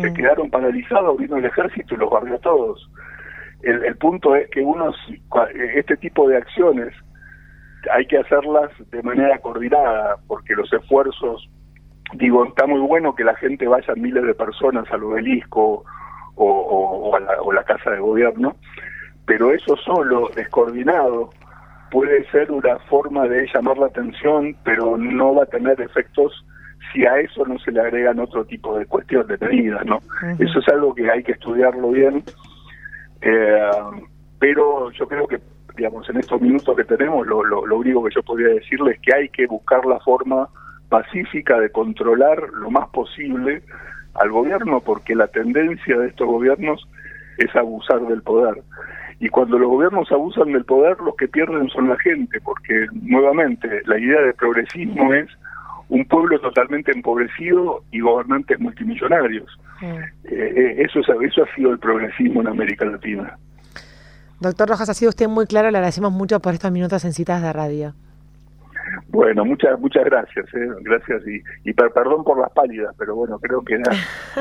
se 0.00 0.12
quedaron 0.12 0.50
paralizados, 0.50 1.18
vino 1.18 1.36
el 1.36 1.44
ejército 1.44 1.94
y 1.94 1.98
los 1.98 2.10
barrió 2.10 2.36
a 2.36 2.40
todos. 2.40 2.90
El, 3.62 3.96
punto 3.96 4.36
es 4.36 4.50
que 4.50 4.60
unos, 4.60 4.94
este 5.74 5.96
tipo 5.96 6.28
de 6.28 6.36
acciones 6.36 6.92
hay 7.92 8.06
que 8.06 8.18
hacerlas 8.18 8.70
de 8.90 9.02
manera 9.02 9.38
coordinada, 9.38 10.16
porque 10.26 10.54
los 10.54 10.70
esfuerzos, 10.72 11.48
digo, 12.14 12.44
está 12.44 12.66
muy 12.66 12.80
bueno 12.80 13.14
que 13.14 13.24
la 13.24 13.34
gente 13.36 13.66
vaya 13.66 13.94
miles 13.94 14.24
de 14.24 14.34
personas 14.34 14.90
al 14.90 15.04
obelisco 15.04 15.84
o, 16.34 16.46
o, 16.46 17.16
a 17.16 17.20
la, 17.20 17.40
o 17.42 17.52
la 17.52 17.64
casa 17.64 17.90
de 17.90 18.00
gobierno, 18.00 18.56
pero 19.24 19.52
eso 19.52 19.76
solo, 19.76 20.28
descoordinado, 20.34 21.30
puede 21.90 22.28
ser 22.30 22.50
una 22.50 22.78
forma 22.90 23.26
de 23.28 23.48
llamar 23.54 23.78
la 23.78 23.86
atención, 23.86 24.56
pero 24.64 24.98
no 24.98 25.34
va 25.34 25.44
a 25.44 25.46
tener 25.46 25.80
efectos 25.80 26.44
si 26.92 27.04
a 27.04 27.18
eso 27.18 27.44
no 27.46 27.58
se 27.58 27.72
le 27.72 27.80
agregan 27.80 28.20
otro 28.20 28.44
tipo 28.44 28.78
de 28.78 28.86
cuestiones 28.86 29.28
de 29.28 29.46
medidas, 29.46 29.84
¿no? 29.84 30.00
Eso 30.38 30.58
es 30.58 30.68
algo 30.68 30.94
que 30.94 31.10
hay 31.10 31.22
que 31.22 31.32
estudiarlo 31.32 31.90
bien, 31.90 32.22
eh, 33.20 33.70
pero 34.38 34.90
yo 34.90 35.08
creo 35.08 35.26
que, 35.26 35.40
digamos, 35.76 36.08
en 36.10 36.18
estos 36.18 36.40
minutos 36.40 36.76
que 36.76 36.84
tenemos, 36.84 37.26
lo, 37.26 37.42
lo, 37.42 37.66
lo 37.66 37.78
único 37.78 38.04
que 38.04 38.14
yo 38.14 38.22
podría 38.22 38.54
decirles 38.54 38.96
es 38.96 39.00
que 39.00 39.14
hay 39.14 39.28
que 39.28 39.46
buscar 39.46 39.84
la 39.86 39.98
forma 40.00 40.48
pacífica 40.88 41.58
de 41.58 41.70
controlar 41.70 42.50
lo 42.52 42.70
más 42.70 42.88
posible 42.90 43.62
al 44.14 44.30
gobierno, 44.30 44.80
porque 44.80 45.14
la 45.14 45.26
tendencia 45.26 45.98
de 45.98 46.08
estos 46.08 46.26
gobiernos 46.26 46.86
es 47.38 47.54
abusar 47.56 48.00
del 48.02 48.22
poder. 48.22 48.62
Y 49.20 49.28
cuando 49.28 49.58
los 49.58 49.68
gobiernos 49.68 50.10
abusan 50.12 50.52
del 50.52 50.64
poder, 50.64 50.98
los 51.00 51.16
que 51.16 51.28
pierden 51.28 51.68
son 51.68 51.88
la 51.88 51.98
gente, 51.98 52.40
porque 52.40 52.86
nuevamente 52.92 53.82
la 53.86 53.98
idea 53.98 54.20
de 54.20 54.34
progresismo 54.34 55.14
es 55.14 55.28
un 55.88 56.04
pueblo 56.06 56.40
totalmente 56.40 56.92
empobrecido 56.92 57.82
y 57.90 58.00
gobernantes 58.00 58.58
multimillonarios. 58.58 59.58
Eh, 59.82 60.00
eh, 60.24 60.74
eso, 60.78 61.00
es, 61.00 61.06
eso 61.30 61.42
ha 61.42 61.54
sido 61.54 61.70
el 61.70 61.78
progresismo 61.78 62.40
en 62.40 62.48
América 62.48 62.84
Latina. 62.84 63.36
Doctor 64.40 64.68
Rojas, 64.68 64.88
ha 64.88 64.94
sido 64.94 65.10
usted 65.10 65.28
muy 65.28 65.46
claro, 65.46 65.70
le 65.70 65.78
agradecemos 65.78 66.12
mucho 66.12 66.40
por 66.40 66.54
estos 66.54 66.70
minutos 66.72 67.04
en 67.04 67.12
citas 67.12 67.42
de 67.42 67.52
radio. 67.52 67.94
Bueno, 69.08 69.44
muchas 69.44 69.78
muchas 69.80 70.04
gracias, 70.04 70.46
¿eh? 70.54 70.68
gracias 70.82 71.22
y, 71.26 71.42
y 71.68 71.72
perdón 71.72 72.24
por 72.24 72.38
las 72.38 72.50
pálidas, 72.52 72.94
pero 72.98 73.14
bueno, 73.14 73.38
creo 73.38 73.62
que 73.62 73.74
era 73.74 73.92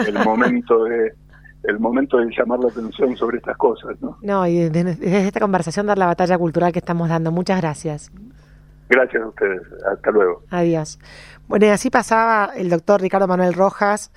el 0.05 0.13
momento 0.25 0.83
de 0.85 1.13
el 1.63 1.79
momento 1.79 2.17
de 2.17 2.29
llamar 2.37 2.59
la 2.59 2.67
atención 2.67 3.15
sobre 3.15 3.37
estas 3.37 3.55
cosas, 3.57 3.95
¿no? 4.01 4.17
No, 4.21 4.45
y 4.45 4.69
desde, 4.69 5.27
esta 5.27 5.39
conversación 5.39 5.87
dar 5.87 5.97
la 5.97 6.07
batalla 6.07 6.37
cultural 6.37 6.73
que 6.73 6.79
estamos 6.79 7.07
dando. 7.07 7.31
Muchas 7.31 7.61
gracias. 7.61 8.11
Gracias 8.93 9.23
a 9.23 9.27
ustedes. 9.27 9.61
Hasta 9.91 10.11
luego. 10.11 10.43
Adiós. 10.51 10.99
Bueno, 11.47 11.65
y 11.65 11.69
así 11.69 11.89
pasaba 11.89 12.51
el 12.55 12.69
doctor 12.69 13.01
Ricardo 13.01 13.27
Manuel 13.27 13.53
Rojas 13.53 14.11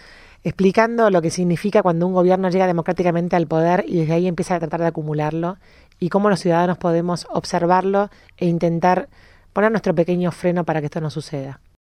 explicando 0.45 1.11
lo 1.11 1.23
que 1.23 1.31
significa 1.31 1.83
cuando 1.83 2.07
un 2.07 2.13
gobierno 2.13 2.51
llega 2.51 2.67
democráticamente 2.67 3.37
al 3.37 3.47
poder 3.47 3.85
y 3.89 4.01
desde 4.01 4.13
ahí 4.13 4.29
empieza 4.29 4.55
a 4.55 4.59
tratar 4.61 4.81
de 4.81 4.87
acumularlo 4.87 5.57
y 5.99 6.09
cómo 6.09 6.29
los 6.29 6.41
ciudadanos 6.41 6.79
podemos 6.79 7.27
observarlo 7.31 8.11
e 8.37 8.47
intentar 8.47 9.09
poner 9.53 9.71
nuestro 9.71 9.95
pequeño 9.95 10.31
freno 10.31 10.65
para 10.65 10.81
que 10.81 10.87
esto 10.87 11.01
no 11.01 11.11
suceda. 11.11 11.59